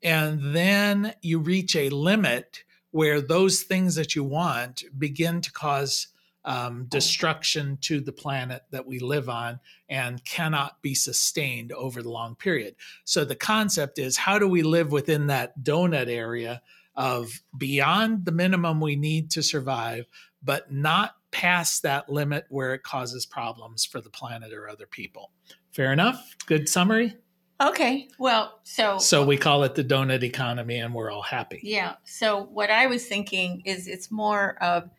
and 0.03 0.53
then 0.53 1.13
you 1.21 1.39
reach 1.39 1.75
a 1.75 1.89
limit 1.89 2.63
where 2.91 3.21
those 3.21 3.63
things 3.63 3.95
that 3.95 4.15
you 4.15 4.23
want 4.23 4.83
begin 4.99 5.41
to 5.41 5.51
cause 5.51 6.09
um, 6.45 6.85
destruction 6.89 7.77
to 7.81 7.99
the 7.99 8.11
planet 8.11 8.63
that 8.71 8.85
we 8.85 8.99
live 8.99 9.29
on 9.29 9.59
and 9.89 10.23
cannot 10.25 10.81
be 10.81 10.93
sustained 10.93 11.71
over 11.71 12.01
the 12.01 12.09
long 12.09 12.35
period. 12.35 12.75
So 13.05 13.23
the 13.25 13.35
concept 13.35 13.99
is 13.99 14.17
how 14.17 14.39
do 14.39 14.47
we 14.47 14.63
live 14.63 14.91
within 14.91 15.27
that 15.27 15.63
donut 15.63 16.07
area 16.07 16.61
of 16.95 17.41
beyond 17.57 18.25
the 18.25 18.31
minimum 18.31 18.79
we 18.79 18.95
need 18.95 19.31
to 19.31 19.41
survive, 19.43 20.05
but 20.43 20.71
not 20.71 21.15
past 21.31 21.81
that 21.81 22.09
limit 22.09 22.45
where 22.49 22.73
it 22.73 22.83
causes 22.83 23.25
problems 23.25 23.85
for 23.85 23.99
the 23.99 24.09
planet 24.09 24.53
or 24.53 24.69
other 24.69 24.85
people. 24.85 25.31
Fair 25.71 25.91
enough? 25.91 26.35
Good 26.45 26.69
summary? 26.69 27.15
okay. 27.61 28.07
Well, 28.17 28.59
so 28.63 28.97
So 28.97 29.25
we 29.25 29.37
call 29.37 29.63
it 29.63 29.75
the 29.75 29.83
donut 29.83 30.23
economy 30.23 30.79
and 30.79 30.93
we're 30.93 31.11
all 31.11 31.21
happy. 31.21 31.59
Yeah. 31.63 31.95
So 32.03 32.43
what 32.43 32.69
I 32.69 32.87
was 32.87 33.05
thinking 33.05 33.61
is 33.65 33.87
it's 33.87 34.11
more 34.11 34.57
of 34.61 34.89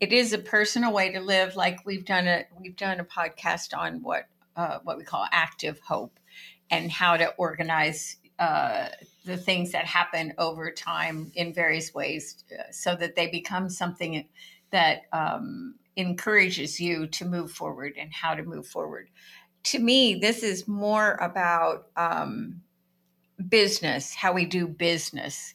it 0.00 0.12
is 0.12 0.32
a 0.32 0.38
personal 0.38 0.92
way 0.92 1.12
to 1.12 1.20
live. 1.20 1.56
Like 1.56 1.84
we've 1.84 2.04
done 2.04 2.26
a 2.26 2.44
we've 2.60 2.76
done 2.76 3.00
a 3.00 3.04
podcast 3.04 3.76
on 3.76 4.02
what 4.02 4.26
uh, 4.56 4.78
what 4.82 4.98
we 4.98 5.04
call 5.04 5.26
active 5.32 5.80
hope 5.80 6.18
and 6.70 6.90
how 6.90 7.16
to 7.16 7.28
organize 7.36 8.16
uh, 8.38 8.88
the 9.24 9.36
things 9.36 9.72
that 9.72 9.84
happen 9.84 10.32
over 10.38 10.70
time 10.70 11.32
in 11.34 11.52
various 11.52 11.92
ways 11.94 12.44
uh, 12.52 12.62
so 12.70 12.94
that 12.94 13.16
they 13.16 13.26
become 13.28 13.68
something 13.68 14.26
that 14.70 15.02
um, 15.12 15.74
encourages 15.96 16.78
you 16.78 17.06
to 17.06 17.24
move 17.24 17.50
forward 17.50 17.94
and 17.98 18.12
how 18.12 18.34
to 18.34 18.42
move 18.42 18.66
forward. 18.66 19.08
To 19.64 19.78
me, 19.78 20.14
this 20.14 20.42
is 20.42 20.68
more 20.68 21.14
about 21.14 21.88
um, 21.96 22.62
business, 23.48 24.14
how 24.14 24.32
we 24.32 24.44
do 24.44 24.68
business. 24.68 25.54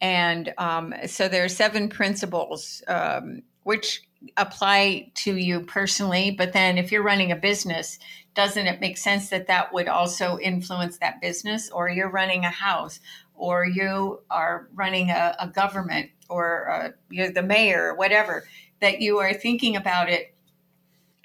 And 0.00 0.52
um, 0.58 0.92
so 1.06 1.28
there 1.28 1.44
are 1.44 1.48
seven 1.48 1.88
principles 1.88 2.82
um, 2.88 3.42
which 3.64 4.02
apply 4.36 5.10
to 5.14 5.36
you 5.36 5.60
personally. 5.60 6.30
But 6.30 6.52
then 6.52 6.78
if 6.78 6.90
you're 6.90 7.02
running 7.02 7.32
a 7.32 7.36
business, 7.36 7.98
doesn't 8.34 8.66
it 8.66 8.80
make 8.80 8.96
sense 8.96 9.28
that 9.28 9.48
that 9.48 9.72
would 9.72 9.88
also 9.88 10.38
influence 10.38 10.98
that 10.98 11.20
business? 11.20 11.70
Or 11.70 11.88
you're 11.88 12.10
running 12.10 12.44
a 12.44 12.50
house, 12.50 13.00
or 13.34 13.66
you 13.66 14.20
are 14.30 14.68
running 14.74 15.10
a, 15.10 15.36
a 15.38 15.48
government, 15.48 16.10
or 16.28 16.70
uh, 16.70 16.88
you're 17.10 17.32
the 17.32 17.42
mayor, 17.42 17.90
or 17.90 17.96
whatever, 17.96 18.44
that 18.80 19.00
you 19.00 19.18
are 19.18 19.34
thinking 19.34 19.76
about 19.76 20.08
it 20.08 20.34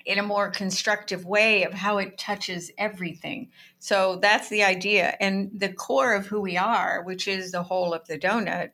in 0.06 0.18
a 0.18 0.24
more 0.24 0.50
constructive 0.50 1.26
way 1.26 1.64
of 1.64 1.74
how 1.74 2.00
it 2.00 2.18
touches 2.18 2.72
everything. 2.78 3.50
So 3.78 4.18
that's 4.22 4.50
the 4.50 4.64
idea. 4.64 5.16
And 5.20 5.52
the 5.54 5.72
core 5.72 6.16
of 6.16 6.26
who 6.26 6.42
we 6.42 6.58
are, 6.58 7.04
which 7.04 7.28
is 7.28 7.52
the 7.52 7.64
whole 7.64 7.94
of 7.94 8.08
the 8.08 8.18
donut, 8.18 8.72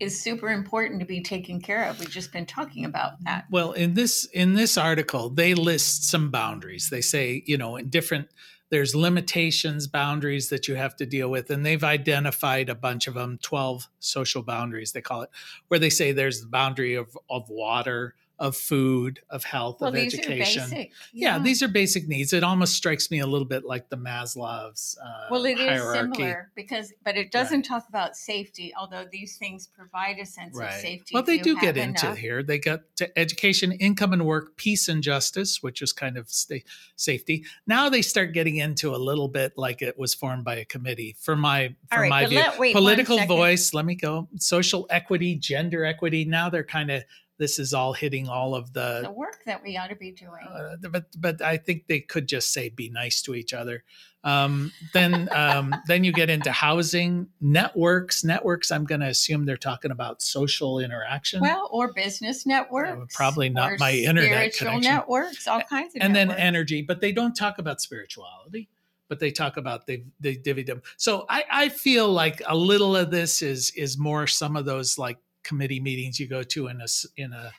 is 0.00 0.20
super 0.20 0.50
important 0.50 1.00
to 1.00 1.06
be 1.06 1.22
taken 1.22 1.60
care 1.60 1.84
of. 1.84 1.98
We've 1.98 2.10
just 2.10 2.32
been 2.32 2.46
talking 2.46 2.84
about 2.84 3.22
that. 3.24 3.46
Well, 3.50 3.72
in 3.72 3.94
this 3.94 4.24
in 4.26 4.54
this 4.54 4.78
article, 4.78 5.30
they 5.30 5.54
list 5.54 6.08
some 6.08 6.30
boundaries. 6.30 6.90
They 6.90 7.00
say, 7.00 7.42
you 7.46 7.58
know, 7.58 7.76
in 7.76 7.88
different 7.88 8.28
there's 8.70 8.94
limitations, 8.94 9.86
boundaries 9.86 10.50
that 10.50 10.68
you 10.68 10.74
have 10.74 10.94
to 10.96 11.06
deal 11.06 11.30
with, 11.30 11.50
and 11.50 11.64
they've 11.64 11.82
identified 11.82 12.68
a 12.68 12.74
bunch 12.74 13.06
of 13.06 13.14
them, 13.14 13.38
12 13.40 13.88
social 13.98 14.42
boundaries 14.42 14.92
they 14.92 15.00
call 15.00 15.22
it, 15.22 15.30
where 15.68 15.80
they 15.80 15.90
say 15.90 16.12
there's 16.12 16.42
the 16.42 16.48
boundary 16.48 16.94
of 16.94 17.16
of 17.30 17.48
water, 17.48 18.14
of 18.38 18.56
food, 18.56 19.20
of 19.30 19.42
health, 19.44 19.80
well, 19.80 19.90
of 19.90 19.96
education. 19.96 20.62
Basic, 20.70 20.92
yeah. 21.12 21.38
these 21.38 21.62
are 21.62 21.68
basic 21.68 22.06
needs. 22.06 22.32
It 22.32 22.44
almost 22.44 22.74
strikes 22.74 23.10
me 23.10 23.18
a 23.18 23.26
little 23.26 23.46
bit 23.46 23.64
like 23.64 23.88
the 23.88 23.96
Maslow's 23.96 24.96
uh, 25.04 25.26
well, 25.30 25.44
it 25.44 25.58
is 25.58 25.68
hierarchy. 25.80 26.14
similar 26.14 26.50
because, 26.54 26.92
but 27.04 27.16
it 27.16 27.30
doesn't 27.32 27.62
talk 27.62 27.88
about 27.88 28.16
safety. 28.16 28.72
Although 28.78 29.06
these 29.10 29.36
things 29.36 29.66
provide 29.66 30.18
a 30.18 30.26
sense 30.26 30.56
Right. 30.56 30.72
of 30.74 30.80
safety. 30.80 31.10
Well, 31.14 31.22
they 31.24 31.38
do 31.38 31.58
get 31.58 31.76
into 31.76 32.06
enough. 32.06 32.18
here. 32.18 32.42
They 32.42 32.58
got 32.58 32.80
to 32.96 33.18
education, 33.18 33.72
income 33.72 34.12
and 34.12 34.24
work, 34.24 34.56
peace 34.56 34.88
and 34.88 35.02
justice, 35.02 35.62
which 35.62 35.82
is 35.82 35.92
kind 35.92 36.16
of 36.16 36.28
sta- 36.28 36.64
safety. 36.96 37.44
Now 37.66 37.88
they 37.88 38.02
start 38.02 38.32
getting 38.32 38.56
into 38.56 38.94
a 38.94 38.98
little 38.98 39.28
bit 39.28 39.54
like 39.56 39.82
it 39.82 39.98
was 39.98 40.14
formed 40.14 40.44
by 40.44 40.56
a 40.56 40.64
committee. 40.64 41.16
For 41.18 41.34
my 41.36 41.74
for 41.92 42.00
right, 42.02 42.10
my 42.10 42.26
view, 42.26 42.38
let- 42.38 42.58
wait 42.58 42.74
political 42.74 43.18
voice. 43.26 43.74
Let 43.74 43.84
me 43.84 43.94
go. 43.96 44.28
Social 44.36 44.86
equity, 44.90 45.34
gender 45.34 45.84
equity. 45.84 46.24
Now 46.24 46.50
they're 46.50 46.62
kind 46.64 46.90
of 46.90 47.02
this 47.38 47.58
is 47.58 47.72
all 47.72 47.92
hitting 47.92 48.28
all 48.28 48.54
of 48.54 48.72
the 48.72 49.00
the. 49.04 49.10
work 49.10 49.44
that 49.46 49.62
we 49.62 49.76
ought 49.76 49.88
to 49.88 49.96
be 49.96 50.10
doing. 50.10 50.46
Uh, 50.46 50.76
but 50.90 51.06
but 51.16 51.40
I 51.40 51.56
think 51.56 51.86
they 51.86 52.00
could 52.00 52.26
just 52.26 52.52
say 52.52 52.68
be 52.68 52.90
nice 52.90 53.22
to 53.22 53.34
each 53.34 53.54
other. 53.54 53.84
Um, 54.24 54.72
then 54.92 55.28
um, 55.32 55.74
then 55.86 56.04
you 56.04 56.12
get 56.12 56.30
into 56.30 56.50
housing 56.50 57.28
networks. 57.40 58.24
Networks. 58.24 58.70
I'm 58.72 58.84
going 58.84 59.00
to 59.00 59.06
assume 59.06 59.46
they're 59.46 59.56
talking 59.56 59.90
about 59.90 60.20
social 60.20 60.80
interaction. 60.80 61.40
well, 61.40 61.68
or 61.70 61.92
business 61.92 62.44
networks. 62.44 63.14
probably 63.14 63.48
not 63.48 63.78
my 63.78 63.92
internet 63.92 64.54
spiritual 64.54 64.68
connection. 64.68 64.92
networks, 64.92 65.46
all 65.46 65.62
kinds 65.62 65.94
of 65.94 66.02
and 66.02 66.14
then 66.14 66.30
energy 66.30 66.82
but 66.82 67.00
they 67.00 67.12
don't 67.12 67.34
talk 67.34 67.58
about 67.58 67.80
spirituality 67.80 68.68
but 69.08 69.18
they 69.20 69.30
talk 69.30 69.56
about 69.56 69.86
they 69.86 70.04
they 70.20 70.34
divvy 70.34 70.62
them 70.62 70.82
so 70.96 71.24
i 71.28 71.44
i 71.50 71.68
feel 71.68 72.08
like 72.08 72.42
a 72.46 72.56
little 72.56 72.96
of 72.96 73.10
this 73.10 73.42
is 73.42 73.70
is 73.72 73.98
more 73.98 74.26
some 74.26 74.56
of 74.56 74.64
those 74.64 74.98
like 74.98 75.18
committee 75.44 75.80
meetings 75.80 76.18
you 76.18 76.26
go 76.26 76.42
to 76.42 76.68
in 76.68 76.80
a 76.80 76.86
in 77.16 77.32
a 77.32 77.52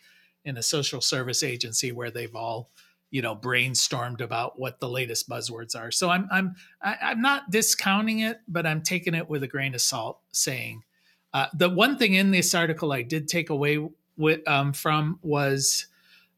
in 0.46 0.58
a 0.58 0.63
social 0.63 1.02
service 1.02 1.44
agency 1.44 1.92
where 1.92 2.12
they've 2.12 2.36
all 2.36 2.70
you 3.12 3.22
know 3.22 3.36
brainstormed 3.36 4.22
about 4.22 4.60
what 4.60 4.80
the 4.80 4.89
latest 4.89 5.30
buzzwords 5.30 5.76
are. 5.76 5.92
So 5.92 6.10
i'm 6.10 6.28
i'm 6.32 6.56
I, 6.82 6.98
i'm 7.02 7.22
not 7.22 7.50
discounting 7.52 8.20
it 8.20 8.39
but 8.48 8.65
i'm 8.65 8.82
taking 8.82 9.15
it 9.15 9.30
with 9.30 9.44
a 9.44 9.48
grain 9.48 9.74
of 9.74 9.82
salt 9.82 10.20
saying 10.32 10.84
uh, 11.34 11.48
the 11.54 11.70
one 11.70 11.98
thing 11.98 12.13
in 12.13 12.32
this 12.32 12.54
article 12.56 12.92
i 12.92 13.02
did 13.02 13.28
take 13.28 13.50
away 13.50 13.88
with, 14.18 14.48
um, 14.48 14.74
from 14.74 15.20
was 15.22 15.88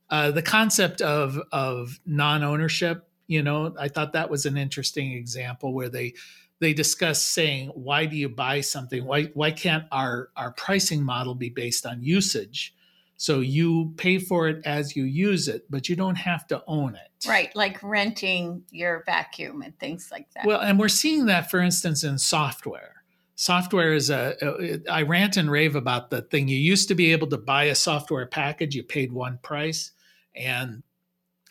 uh, 0.10 0.32
the 0.32 0.42
concept 0.42 1.02
of 1.02 1.40
of 1.52 2.00
non-ownership 2.06 3.08
you 3.32 3.42
know 3.42 3.74
i 3.80 3.88
thought 3.88 4.14
that 4.14 4.30
was 4.30 4.46
an 4.46 4.58
interesting 4.58 5.14
example 5.14 5.74
where 5.74 5.90
they 5.90 6.14
they 6.62 6.74
discuss 6.74 7.22
saying 7.22 7.70
why 7.70 8.06
do 8.06 8.16
you 8.16 8.30
buy 8.30 8.62
something? 8.62 9.04
Why 9.04 9.26
why 9.34 9.52
can't 9.52 9.84
our 9.92 10.30
our 10.38 10.52
pricing 10.52 11.04
model 11.04 11.36
be 11.36 11.50
based 11.50 11.86
on 11.86 12.02
usage? 12.02 12.74
So 13.18 13.40
you 13.40 13.94
pay 13.98 14.18
for 14.18 14.48
it 14.48 14.66
as 14.66 14.96
you 14.96 15.04
use 15.04 15.48
it 15.48 15.66
but 15.70 15.90
you 15.90 15.96
don't 15.96 16.16
have 16.16 16.48
to 16.48 16.64
own 16.68 16.96
it. 16.96 17.28
Right, 17.28 17.54
like 17.56 17.82
renting 17.84 18.64
your 18.72 19.04
vacuum 19.06 19.62
and 19.64 19.78
things 19.80 20.10
like 20.12 20.32
that. 20.34 20.46
well 20.46 20.62
and 20.62 20.80
we're 20.80 20.88
seeing 20.88 21.26
that 21.26 21.52
for 21.52 21.60
instance 21.60 22.04
in 22.04 22.18
software. 22.18 23.04
Software 23.36 23.94
is 23.94 24.12
a 24.12 24.80
i 24.90 25.02
rant 25.02 25.38
and 25.38 25.50
rave 25.50 25.76
about 25.76 26.12
the 26.12 26.22
thing. 26.22 26.48
You 26.48 26.58
used 26.58 26.88
to 26.90 26.96
be 26.96 27.12
able 27.12 27.28
to 27.30 27.40
buy 27.40 27.66
a 27.66 27.76
software 27.76 28.28
package 28.28 28.76
you 28.76 28.84
paid 28.84 29.12
one 29.12 29.40
price 29.42 29.92
and 30.36 30.84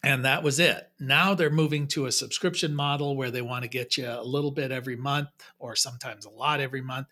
and 0.03 0.25
that 0.25 0.43
was 0.43 0.59
it 0.59 0.91
now 0.99 1.35
they're 1.35 1.51
moving 1.51 1.87
to 1.87 2.07
a 2.07 2.13
subscription 2.13 2.75
model 2.75 3.17
where 3.17 3.31
they 3.31 3.43
want 3.43 3.63
to 3.63 3.69
get 3.69 3.97
you 3.97 4.09
a 4.09 4.23
little 4.23 4.51
bit 4.51 4.71
every 4.71 4.97
month 4.97 5.29
or 5.59 5.77
sometimes 5.77 6.25
a 6.25 6.31
lot 6.31 6.61
every 6.61 6.81
month 6.81 7.07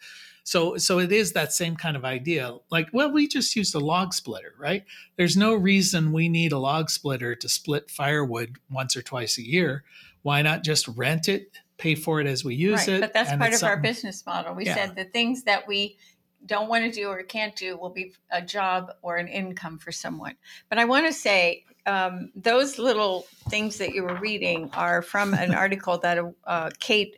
so 0.45 0.77
so 0.77 0.99
it 0.99 1.13
is 1.13 1.33
that 1.33 1.53
same 1.53 1.77
kind 1.77 1.97
of 1.97 2.05
idea 2.05 2.57
like 2.71 2.89
well 2.93 3.11
we 3.11 3.29
just 3.29 3.55
used 3.55 3.75
a 3.75 3.79
log 3.79 4.15
splitter 4.15 4.55
right 4.59 4.85
there's 5.17 5.37
no 5.37 5.55
reason 5.55 6.13
we 6.13 6.29
need 6.29 6.53
a 6.53 6.59
log 6.59 6.89
splitter 6.91 7.35
to 7.35 7.49
split 7.49 7.91
firewood 7.91 8.57
once 8.71 8.97
or 8.97 9.03
twice 9.03 9.39
a 9.39 9.47
year 9.47 9.85
why 10.23 10.43
not 10.43 10.65
just 10.65 10.89
rent 10.89 11.29
it 11.29 11.59
pay 11.79 11.95
for 11.95 12.21
it 12.21 12.27
as 12.27 12.45
we 12.45 12.55
use 12.55 12.87
right, 12.87 12.97
it 12.97 13.01
but 13.01 13.13
that's 13.15 13.33
part 13.37 13.55
of 13.55 13.63
our 13.63 13.77
business 13.77 14.27
model. 14.27 14.55
We 14.55 14.67
Yeah. 14.67 14.75
said 14.75 14.97
the 14.97 15.05
things 15.05 15.45
that 15.45 15.67
we 15.67 15.97
don't 16.45 16.69
want 16.69 16.85
to 16.85 16.91
do 16.91 17.09
or 17.09 17.23
can't 17.23 17.55
do 17.57 17.77
will 17.77 17.91
be 17.91 18.15
a 18.31 18.43
job 18.43 18.93
or 19.03 19.17
an 19.17 19.29
income 19.29 19.79
for 19.79 19.93
someone. 19.93 20.37
But 20.69 20.79
I 20.79 20.85
want 20.85 21.07
to 21.07 21.13
say 21.13 21.65
um, 21.89 22.31
those 22.37 22.79
little 22.79 23.25
things 23.49 23.79
that 23.79 23.95
you 23.95 24.03
were 24.03 24.17
reading 24.21 24.71
are 24.75 25.03
from 25.03 25.35
an 25.35 25.55
article 25.65 25.99
that 25.99 26.19
uh, 26.47 26.71
Kate. 26.79 27.17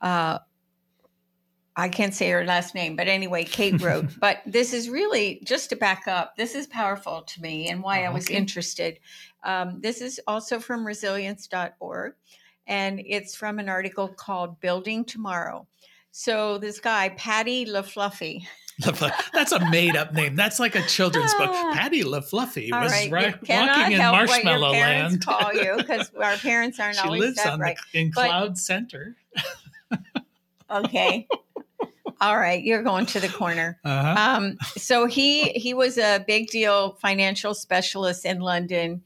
Uh, 0.00 0.38
I 1.74 1.88
can't 1.88 2.12
say 2.12 2.28
her 2.28 2.44
last 2.44 2.74
name, 2.74 2.96
but 2.96 3.08
anyway, 3.08 3.44
Kate 3.44 3.80
wrote. 3.86 4.04
but 4.20 4.42
this 4.44 4.74
is 4.74 4.90
really 4.90 5.40
just 5.44 5.70
to 5.70 5.76
back 5.76 6.06
up. 6.06 6.36
This 6.36 6.54
is 6.54 6.66
powerful 6.66 7.22
to 7.22 7.40
me 7.40 7.68
and 7.68 7.82
why 7.82 8.04
I 8.04 8.10
was 8.10 8.26
Okay. 8.26 8.34
interested. 8.34 8.98
Um, 9.42 9.80
this 9.80 10.02
is 10.02 10.20
also 10.26 10.60
from 10.60 10.86
resilience.org, 10.86 12.12
and 12.66 13.00
it's 13.06 13.34
from 13.34 13.58
an 13.58 13.70
article 13.70 14.08
called 14.08 14.60
Building 14.60 15.04
Tomorrow. 15.04 15.66
So 16.10 16.58
this 16.58 16.78
guy, 16.78 17.08
Patty 17.10 17.64
LaFluffy. 17.66 18.42
That's 19.32 19.52
a 19.52 19.70
made 19.70 19.96
up 19.96 20.12
name. 20.14 20.36
That's 20.36 20.58
like 20.60 20.74
a 20.74 20.82
children's 20.82 21.32
book. 21.34 21.50
Ah. 21.52 21.72
Patty 21.74 22.02
LaFluffy 22.02 22.70
was 22.70 22.92
right, 22.92 23.10
right, 23.10 23.34
walking 23.48 23.92
in 23.92 23.98
Marshmallow 23.98 24.72
your 24.72 24.74
parents 24.74 25.26
Land. 25.26 25.40
call 25.40 25.54
you 25.54 25.76
because 25.76 26.10
our 26.20 26.36
parents 26.36 26.78
aren't 26.80 26.96
she 26.96 27.02
always 27.02 27.20
lives 27.20 27.46
on 27.46 27.60
right. 27.60 27.78
the, 27.92 28.00
in 28.00 28.10
But- 28.14 28.26
Cloud 28.26 28.58
Center. 28.58 29.16
Okay. 30.72 31.28
All 32.20 32.38
right, 32.38 32.62
you're 32.62 32.82
going 32.82 33.04
to 33.06 33.20
the 33.20 33.28
corner. 33.28 33.78
Uh-huh. 33.84 34.36
Um, 34.36 34.56
so 34.76 35.06
he 35.06 35.50
he 35.50 35.74
was 35.74 35.98
a 35.98 36.24
big 36.26 36.48
deal 36.48 36.92
financial 37.02 37.52
specialist 37.52 38.24
in 38.24 38.40
London, 38.40 39.02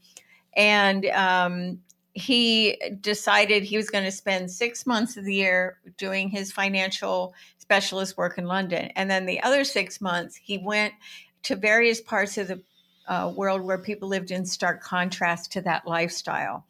and 0.55 1.05
um, 1.07 1.79
he 2.13 2.79
decided 3.01 3.63
he 3.63 3.75
was 3.75 3.89
going 3.89 4.03
to 4.03 4.11
spend 4.11 4.51
six 4.51 4.85
months 4.85 5.17
of 5.17 5.25
the 5.25 5.33
year 5.33 5.77
doing 5.97 6.29
his 6.29 6.51
financial 6.51 7.33
specialist 7.67 8.15
work 8.15 8.37
in 8.37 8.45
London, 8.45 8.91
and 8.95 9.11
then 9.11 9.25
the 9.25 9.43
other 9.43 9.65
six 9.65 9.99
months 9.99 10.37
he 10.41 10.57
went 10.57 10.93
to 11.43 11.57
various 11.57 11.99
parts 11.99 12.37
of 12.37 12.47
the 12.47 12.61
uh, 13.09 13.29
world 13.35 13.61
where 13.61 13.77
people 13.77 14.07
lived 14.07 14.31
in 14.31 14.45
stark 14.45 14.81
contrast 14.81 15.51
to 15.51 15.61
that 15.61 15.85
lifestyle. 15.85 16.65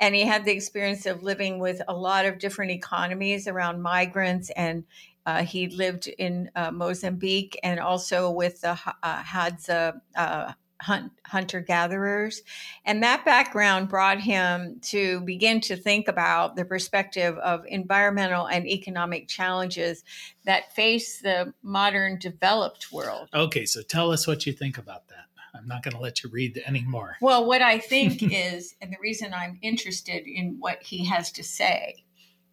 And 0.00 0.14
he 0.14 0.22
had 0.22 0.46
the 0.46 0.52
experience 0.52 1.04
of 1.04 1.22
living 1.22 1.58
with 1.58 1.82
a 1.86 1.92
lot 1.92 2.24
of 2.24 2.38
different 2.38 2.70
economies 2.70 3.46
around 3.46 3.82
migrants 3.82 4.50
and 4.56 4.84
uh, 5.26 5.42
he 5.42 5.68
lived 5.68 6.06
in 6.06 6.50
uh, 6.56 6.70
Mozambique 6.70 7.58
and 7.62 7.78
also 7.78 8.30
with 8.30 8.62
the 8.62 8.78
uh, 9.02 9.22
Hadza 9.22 10.00
uh, 10.16 10.52
hunt, 10.80 11.12
hunter 11.26 11.60
gatherers. 11.60 12.42
And 12.84 13.02
that 13.02 13.24
background 13.24 13.88
brought 13.88 14.20
him 14.20 14.78
to 14.82 15.20
begin 15.22 15.60
to 15.62 15.76
think 15.76 16.08
about 16.08 16.56
the 16.56 16.64
perspective 16.64 17.36
of 17.38 17.64
environmental 17.66 18.46
and 18.46 18.66
economic 18.66 19.28
challenges 19.28 20.04
that 20.44 20.74
face 20.74 21.20
the 21.20 21.52
modern 21.62 22.18
developed 22.18 22.92
world. 22.92 23.28
Okay, 23.34 23.64
so 23.66 23.82
tell 23.82 24.12
us 24.12 24.26
what 24.26 24.46
you 24.46 24.52
think 24.52 24.78
about 24.78 25.08
that. 25.08 25.24
I'm 25.54 25.66
not 25.66 25.82
going 25.82 25.94
to 25.94 26.00
let 26.00 26.22
you 26.22 26.30
read 26.30 26.62
anymore. 26.66 27.16
Well, 27.20 27.44
what 27.44 27.62
I 27.62 27.78
think 27.78 28.22
is, 28.32 28.74
and 28.80 28.92
the 28.92 28.98
reason 29.00 29.34
I'm 29.34 29.58
interested 29.62 30.26
in 30.26 30.56
what 30.60 30.82
he 30.82 31.04
has 31.06 31.32
to 31.32 31.42
say, 31.42 32.04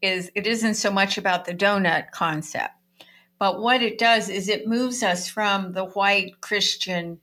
is 0.01 0.31
it 0.35 0.47
isn't 0.47 0.75
so 0.75 0.91
much 0.91 1.17
about 1.17 1.45
the 1.45 1.53
donut 1.53 2.11
concept, 2.11 2.73
but 3.37 3.61
what 3.61 3.81
it 3.81 3.97
does 3.97 4.29
is 4.29 4.47
it 4.47 4.67
moves 4.67 5.03
us 5.03 5.27
from 5.27 5.73
the 5.73 5.85
white 5.85 6.41
Christian 6.41 7.19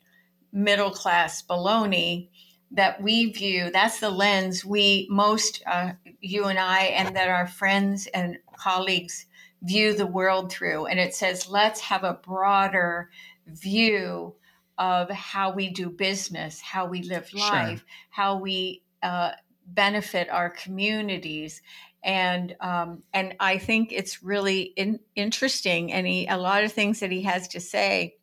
middle 0.53 0.91
class 0.91 1.43
baloney 1.43 2.29
that 2.71 3.03
we 3.03 3.33
view. 3.33 3.71
That's 3.71 4.01
the 4.01 4.11
lens 4.11 4.65
we 4.65 5.07
most, 5.11 5.62
uh, 5.67 5.93
you 6.21 6.45
and 6.45 6.59
I, 6.59 6.85
and 6.85 7.17
that 7.17 7.29
our 7.29 7.47
friends 7.47 8.07
and 8.09 8.38
colleagues 8.57 9.27
view 9.62 9.95
the 9.95 10.07
world 10.07 10.51
through. 10.51 10.87
And 10.87 10.99
it 10.99 11.15
says, 11.15 11.49
let's 11.49 11.81
have 11.81 12.05
a 12.05 12.15
broader 12.15 13.11
view 13.47 14.35
of 14.79 15.11
how 15.11 15.53
we 15.53 15.69
do 15.71 15.91
business, 15.91 16.61
how 16.61 16.87
we 16.87 17.03
live 17.03 17.29
Sure. 17.29 17.41
life, 17.41 17.85
how 18.11 18.38
we 18.38 18.83
uh, 19.03 19.33
benefit 19.67 20.29
our 20.31 20.51
communities 20.51 21.62
and 22.05 22.57
um, 22.61 23.03
and 23.12 23.35
I 23.38 23.59
think 23.59 23.93
it's 23.93 24.23
really 24.23 24.62
in, 24.77 24.99
interesting. 25.15 25.93
And 25.93 26.07
he, 26.07 26.27
a 26.27 26.37
lot 26.37 26.65
of 26.65 26.73
things 26.73 27.01
that 27.01 27.12
he 27.12 27.23
has 27.23 27.49
to 27.49 27.61
say 27.61 28.17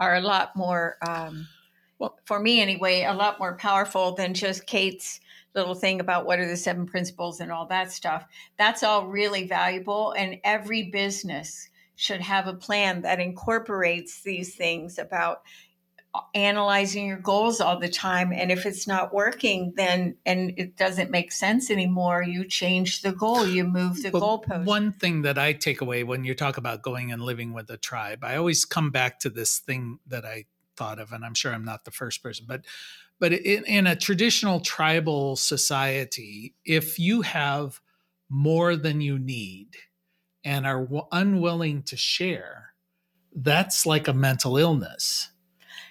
are 0.00 0.16
a 0.16 0.20
lot 0.20 0.54
more, 0.56 0.96
um, 1.06 1.48
well, 1.98 2.18
for 2.24 2.38
me 2.38 2.60
anyway, 2.60 3.04
a 3.04 3.14
lot 3.14 3.38
more 3.38 3.56
powerful 3.56 4.12
than 4.14 4.34
just 4.34 4.66
Kate's 4.66 5.20
little 5.54 5.74
thing 5.74 6.00
about 6.00 6.26
what 6.26 6.38
are 6.38 6.46
the 6.46 6.56
seven 6.56 6.86
principles 6.86 7.40
and 7.40 7.50
all 7.50 7.66
that 7.66 7.90
stuff. 7.90 8.24
That's 8.58 8.82
all 8.82 9.06
really 9.06 9.46
valuable, 9.46 10.12
and 10.12 10.38
every 10.44 10.84
business 10.84 11.68
should 11.96 12.20
have 12.20 12.46
a 12.46 12.54
plan 12.54 13.02
that 13.02 13.18
incorporates 13.18 14.22
these 14.22 14.54
things 14.54 14.98
about 14.98 15.42
analyzing 16.34 17.06
your 17.06 17.18
goals 17.18 17.60
all 17.60 17.78
the 17.78 17.88
time 17.88 18.32
and 18.32 18.50
if 18.50 18.66
it's 18.66 18.86
not 18.86 19.12
working 19.12 19.72
then 19.76 20.16
and 20.24 20.54
it 20.56 20.76
doesn't 20.76 21.10
make 21.10 21.32
sense 21.32 21.70
anymore 21.70 22.22
you 22.22 22.44
change 22.44 23.02
the 23.02 23.12
goal 23.12 23.46
you 23.46 23.64
move 23.64 24.02
the 24.02 24.10
goalpost. 24.10 24.64
one 24.64 24.92
thing 24.92 25.22
that 25.22 25.38
i 25.38 25.52
take 25.52 25.80
away 25.80 26.04
when 26.04 26.24
you 26.24 26.34
talk 26.34 26.56
about 26.56 26.82
going 26.82 27.12
and 27.12 27.22
living 27.22 27.52
with 27.52 27.68
a 27.70 27.76
tribe 27.76 28.22
i 28.22 28.36
always 28.36 28.64
come 28.64 28.90
back 28.90 29.18
to 29.18 29.30
this 29.30 29.58
thing 29.58 29.98
that 30.06 30.24
i 30.24 30.44
thought 30.76 30.98
of 30.98 31.12
and 31.12 31.24
i'm 31.24 31.34
sure 31.34 31.52
i'm 31.52 31.64
not 31.64 31.84
the 31.84 31.90
first 31.90 32.22
person 32.22 32.44
but 32.48 32.64
but 33.20 33.32
in, 33.32 33.64
in 33.64 33.86
a 33.86 33.96
traditional 33.96 34.60
tribal 34.60 35.36
society 35.36 36.54
if 36.64 36.98
you 36.98 37.22
have 37.22 37.80
more 38.28 38.76
than 38.76 39.00
you 39.00 39.18
need 39.18 39.68
and 40.44 40.66
are 40.66 40.82
w- 40.84 41.06
unwilling 41.12 41.82
to 41.82 41.96
share 41.96 42.74
that's 43.34 43.86
like 43.86 44.08
a 44.08 44.12
mental 44.12 44.56
illness 44.56 45.30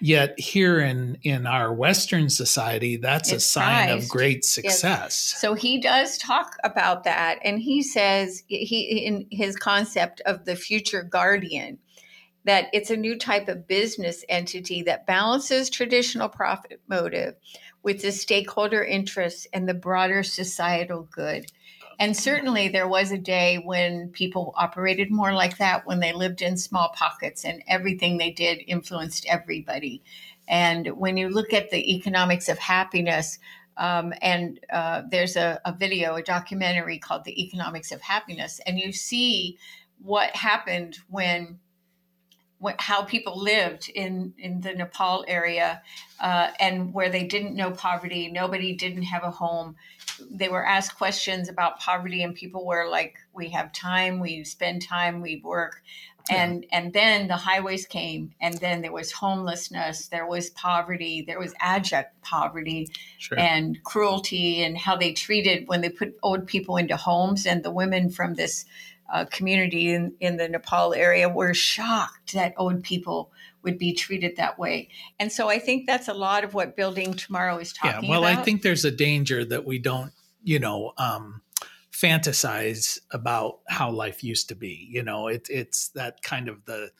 Yet 0.00 0.38
here 0.38 0.78
in 0.80 1.18
in 1.22 1.46
our 1.46 1.72
Western 1.72 2.30
society, 2.30 2.96
that's 2.96 3.32
it's 3.32 3.44
a 3.44 3.48
sign 3.48 3.88
prized. 3.88 4.04
of 4.04 4.08
great 4.08 4.44
success. 4.44 4.82
Yes. 4.82 5.14
So 5.40 5.54
he 5.54 5.80
does 5.80 6.18
talk 6.18 6.56
about 6.62 7.04
that, 7.04 7.38
and 7.42 7.58
he 7.58 7.82
says 7.82 8.44
he 8.46 9.04
in 9.04 9.26
his 9.30 9.56
concept 9.56 10.20
of 10.26 10.44
the 10.44 10.56
future 10.56 11.02
guardian 11.02 11.78
that 12.44 12.68
it's 12.72 12.90
a 12.90 12.96
new 12.96 13.18
type 13.18 13.48
of 13.48 13.66
business 13.66 14.24
entity 14.28 14.82
that 14.82 15.06
balances 15.06 15.68
traditional 15.68 16.28
profit 16.28 16.80
motive 16.88 17.34
with 17.82 18.00
the 18.00 18.12
stakeholder 18.12 18.82
interests 18.82 19.46
and 19.52 19.68
the 19.68 19.74
broader 19.74 20.22
societal 20.22 21.08
good. 21.10 21.50
And 21.98 22.16
certainly 22.16 22.68
there 22.68 22.86
was 22.86 23.10
a 23.10 23.18
day 23.18 23.56
when 23.56 24.10
people 24.10 24.54
operated 24.56 25.10
more 25.10 25.32
like 25.32 25.58
that, 25.58 25.86
when 25.86 26.00
they 26.00 26.12
lived 26.12 26.42
in 26.42 26.56
small 26.56 26.90
pockets 26.94 27.44
and 27.44 27.62
everything 27.66 28.18
they 28.18 28.30
did 28.30 28.62
influenced 28.66 29.26
everybody. 29.26 30.02
And 30.46 30.96
when 30.96 31.16
you 31.16 31.28
look 31.28 31.52
at 31.52 31.70
the 31.70 31.94
economics 31.94 32.48
of 32.48 32.58
happiness, 32.58 33.38
um, 33.76 34.12
and 34.22 34.60
uh, 34.72 35.02
there's 35.10 35.36
a, 35.36 35.60
a 35.64 35.72
video, 35.72 36.14
a 36.14 36.22
documentary 36.22 36.98
called 36.98 37.24
The 37.24 37.42
Economics 37.42 37.92
of 37.92 38.00
Happiness, 38.00 38.60
and 38.66 38.78
you 38.78 38.92
see 38.92 39.58
what 40.02 40.34
happened 40.34 40.98
when 41.08 41.58
how 42.78 43.02
people 43.04 43.40
lived 43.40 43.88
in 43.94 44.34
in 44.36 44.60
the 44.60 44.72
Nepal 44.72 45.24
area 45.28 45.80
uh, 46.18 46.50
and 46.58 46.92
where 46.92 47.08
they 47.08 47.24
didn't 47.24 47.54
know 47.54 47.70
poverty. 47.70 48.28
Nobody 48.28 48.74
didn't 48.74 49.04
have 49.04 49.22
a 49.22 49.30
home. 49.30 49.76
They 50.30 50.48
were 50.48 50.64
asked 50.64 50.96
questions 50.96 51.48
about 51.48 51.80
poverty, 51.80 52.22
and 52.22 52.34
people 52.34 52.66
were 52.66 52.88
like, 52.88 53.16
"We 53.32 53.50
have 53.50 53.72
time. 53.72 54.20
We 54.20 54.44
spend 54.44 54.82
time. 54.82 55.20
We 55.20 55.40
work." 55.44 55.82
And 56.30 56.64
yeah. 56.64 56.78
and 56.78 56.92
then 56.92 57.28
the 57.28 57.36
highways 57.36 57.86
came, 57.86 58.34
and 58.40 58.54
then 58.54 58.82
there 58.82 58.92
was 58.92 59.12
homelessness. 59.12 60.08
There 60.08 60.26
was 60.26 60.50
poverty. 60.50 61.22
There 61.26 61.38
was 61.38 61.54
abject 61.60 62.20
poverty 62.22 62.88
sure. 63.18 63.38
and 63.38 63.82
cruelty, 63.82 64.62
and 64.62 64.76
how 64.76 64.96
they 64.96 65.12
treated 65.12 65.68
when 65.68 65.80
they 65.80 65.88
put 65.88 66.16
old 66.22 66.46
people 66.46 66.76
into 66.76 66.96
homes, 66.96 67.46
and 67.46 67.62
the 67.62 67.70
women 67.70 68.10
from 68.10 68.34
this 68.34 68.64
uh, 69.12 69.24
community 69.26 69.90
in, 69.90 70.14
in 70.20 70.36
the 70.36 70.48
Nepal 70.48 70.94
area 70.94 71.28
were 71.28 71.54
shocked 71.54 72.34
that 72.34 72.54
old 72.56 72.82
people 72.82 73.30
would 73.62 73.78
be 73.78 73.92
treated 73.92 74.36
that 74.36 74.58
way. 74.58 74.88
And 75.18 75.32
so 75.32 75.48
I 75.48 75.58
think 75.58 75.86
that's 75.86 76.08
a 76.08 76.14
lot 76.14 76.44
of 76.44 76.54
what 76.54 76.76
Building 76.76 77.14
Tomorrow 77.14 77.58
is 77.58 77.72
talking 77.72 77.90
about. 77.90 78.02
Yeah, 78.04 78.10
well, 78.10 78.24
about. 78.24 78.38
I 78.38 78.42
think 78.42 78.62
there's 78.62 78.84
a 78.84 78.90
danger 78.90 79.44
that 79.44 79.64
we 79.64 79.78
don't, 79.78 80.12
you 80.42 80.58
know, 80.58 80.92
um, 80.96 81.42
fantasize 81.92 82.98
about 83.10 83.60
how 83.68 83.90
life 83.90 84.22
used 84.22 84.48
to 84.48 84.54
be. 84.54 84.88
You 84.90 85.02
know, 85.02 85.28
it, 85.28 85.48
it's 85.50 85.88
that 85.90 86.22
kind 86.22 86.48
of 86.48 86.64
the 86.64 86.90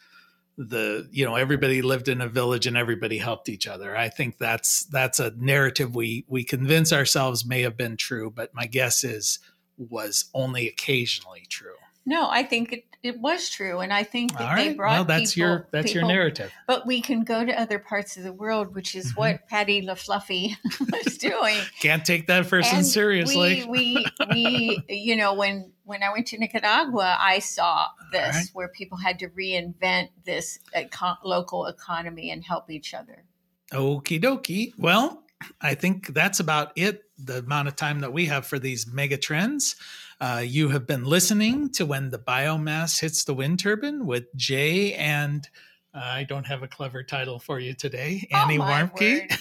the 0.58 1.08
you 1.12 1.24
know 1.24 1.36
everybody 1.36 1.82
lived 1.82 2.08
in 2.08 2.20
a 2.20 2.28
village 2.28 2.66
and 2.66 2.76
everybody 2.76 3.16
helped 3.16 3.48
each 3.48 3.68
other 3.68 3.96
i 3.96 4.08
think 4.08 4.38
that's 4.38 4.86
that's 4.86 5.20
a 5.20 5.32
narrative 5.36 5.94
we 5.94 6.24
we 6.26 6.42
convince 6.42 6.92
ourselves 6.92 7.46
may 7.46 7.62
have 7.62 7.76
been 7.76 7.96
true 7.96 8.28
but 8.28 8.52
my 8.52 8.66
guess 8.66 9.04
is 9.04 9.38
was 9.76 10.24
only 10.34 10.66
occasionally 10.66 11.44
true 11.48 11.76
no, 12.08 12.26
I 12.30 12.42
think 12.42 12.72
it, 12.72 12.84
it 13.02 13.20
was 13.20 13.50
true, 13.50 13.80
and 13.80 13.92
I 13.92 14.02
think 14.02 14.36
that 14.38 14.56
they 14.56 14.72
brought. 14.72 14.92
Well, 14.92 15.04
that's 15.04 15.34
people, 15.34 15.48
your 15.48 15.68
that's 15.70 15.92
people, 15.92 16.08
your 16.08 16.08
narrative. 16.08 16.50
But 16.66 16.86
we 16.86 17.02
can 17.02 17.22
go 17.22 17.44
to 17.44 17.52
other 17.52 17.78
parts 17.78 18.16
of 18.16 18.22
the 18.22 18.32
world, 18.32 18.74
which 18.74 18.94
is 18.94 19.08
mm-hmm. 19.08 19.20
what 19.20 19.48
Patty 19.48 19.86
LaFluffy 19.86 20.56
was 21.04 21.18
doing. 21.18 21.58
Can't 21.80 22.04
take 22.04 22.26
that 22.28 22.48
person 22.48 22.78
and 22.78 22.86
seriously. 22.86 23.66
We, 23.68 24.06
we, 24.30 24.82
we, 24.88 24.96
you 24.96 25.16
know, 25.16 25.34
when 25.34 25.70
when 25.84 26.02
I 26.02 26.10
went 26.10 26.26
to 26.28 26.38
Nicaragua, 26.38 27.18
I 27.20 27.40
saw 27.40 27.88
this 28.10 28.34
right. 28.34 28.46
where 28.54 28.68
people 28.68 28.96
had 28.96 29.18
to 29.18 29.28
reinvent 29.28 30.08
this 30.24 30.58
econ- 30.74 31.18
local 31.22 31.66
economy 31.66 32.30
and 32.30 32.42
help 32.42 32.70
each 32.70 32.94
other. 32.94 33.24
Okie 33.72 34.20
dokie. 34.22 34.72
Well, 34.78 35.24
I 35.60 35.74
think 35.74 36.14
that's 36.14 36.40
about 36.40 36.72
it. 36.74 37.02
The 37.18 37.40
amount 37.40 37.68
of 37.68 37.76
time 37.76 38.00
that 38.00 38.14
we 38.14 38.26
have 38.26 38.46
for 38.46 38.58
these 38.58 38.86
mega 38.86 39.18
trends. 39.18 39.76
Uh, 40.20 40.42
you 40.44 40.70
have 40.70 40.86
been 40.86 41.04
listening 41.04 41.70
to 41.70 41.86
When 41.86 42.10
the 42.10 42.18
Biomass 42.18 43.00
Hits 43.00 43.22
the 43.22 43.34
Wind 43.34 43.60
Turbine 43.60 44.04
with 44.04 44.34
Jay 44.34 44.94
and 44.94 45.48
uh, 45.94 46.00
I 46.02 46.24
don't 46.24 46.46
have 46.46 46.62
a 46.62 46.68
clever 46.68 47.02
title 47.02 47.38
for 47.38 47.58
you 47.58 47.72
today, 47.72 48.28
oh, 48.32 48.36
Annie 48.36 48.58
Warmke. 48.58 49.32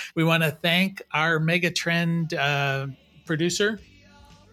we 0.14 0.22
want 0.22 0.42
to 0.42 0.50
thank 0.50 1.02
our 1.12 1.40
Megatrend 1.40 2.34
uh, 2.34 2.88
producer, 3.24 3.80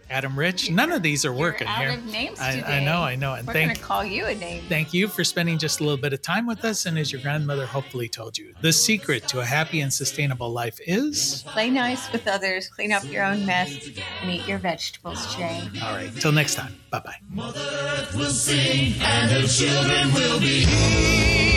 Adam 0.09 0.37
Rich. 0.37 0.71
None 0.71 0.91
of 0.91 1.01
these 1.01 1.25
are 1.25 1.33
working 1.33 1.67
out 1.67 1.79
here. 1.79 1.89
Of 1.91 2.05
names 2.05 2.39
I, 2.39 2.55
today. 2.55 2.77
I 2.77 2.83
know, 2.83 3.01
I 3.01 3.15
know. 3.15 3.33
And 3.33 3.47
We're 3.47 3.53
going 3.53 3.73
to 3.73 3.81
call 3.81 4.03
you 4.03 4.25
a 4.25 4.35
name. 4.35 4.63
Thank 4.69 4.93
you 4.93 5.07
for 5.07 5.23
spending 5.23 5.57
just 5.57 5.79
a 5.79 5.83
little 5.83 5.97
bit 5.97 6.13
of 6.13 6.21
time 6.21 6.45
with 6.45 6.63
us. 6.63 6.85
And 6.85 6.97
as 6.97 7.11
your 7.11 7.21
grandmother 7.21 7.65
hopefully 7.65 8.07
told 8.07 8.37
you, 8.37 8.53
the 8.61 8.73
secret 8.73 9.27
to 9.29 9.39
a 9.39 9.45
happy 9.45 9.81
and 9.81 9.91
sustainable 9.91 10.51
life 10.51 10.79
is 10.85 11.43
play 11.47 11.69
nice 11.69 12.11
with 12.11 12.27
others, 12.27 12.67
clean 12.69 12.91
up 12.91 13.03
your 13.05 13.23
own 13.23 13.45
mess, 13.45 13.89
and 14.21 14.31
eat 14.31 14.47
your 14.47 14.59
vegetables, 14.59 15.35
Jay. 15.35 15.61
All 15.83 15.93
right. 15.93 16.13
Till 16.15 16.31
next 16.31 16.55
time. 16.55 16.75
Bye 16.89 16.99
bye. 16.99 17.15
Mother 17.29 17.59
Earth 17.59 18.15
will 18.15 18.29
sing, 18.29 18.93
and 19.01 19.31
her 19.31 19.47
children 19.47 20.13
will 20.13 20.39
be 20.39 21.56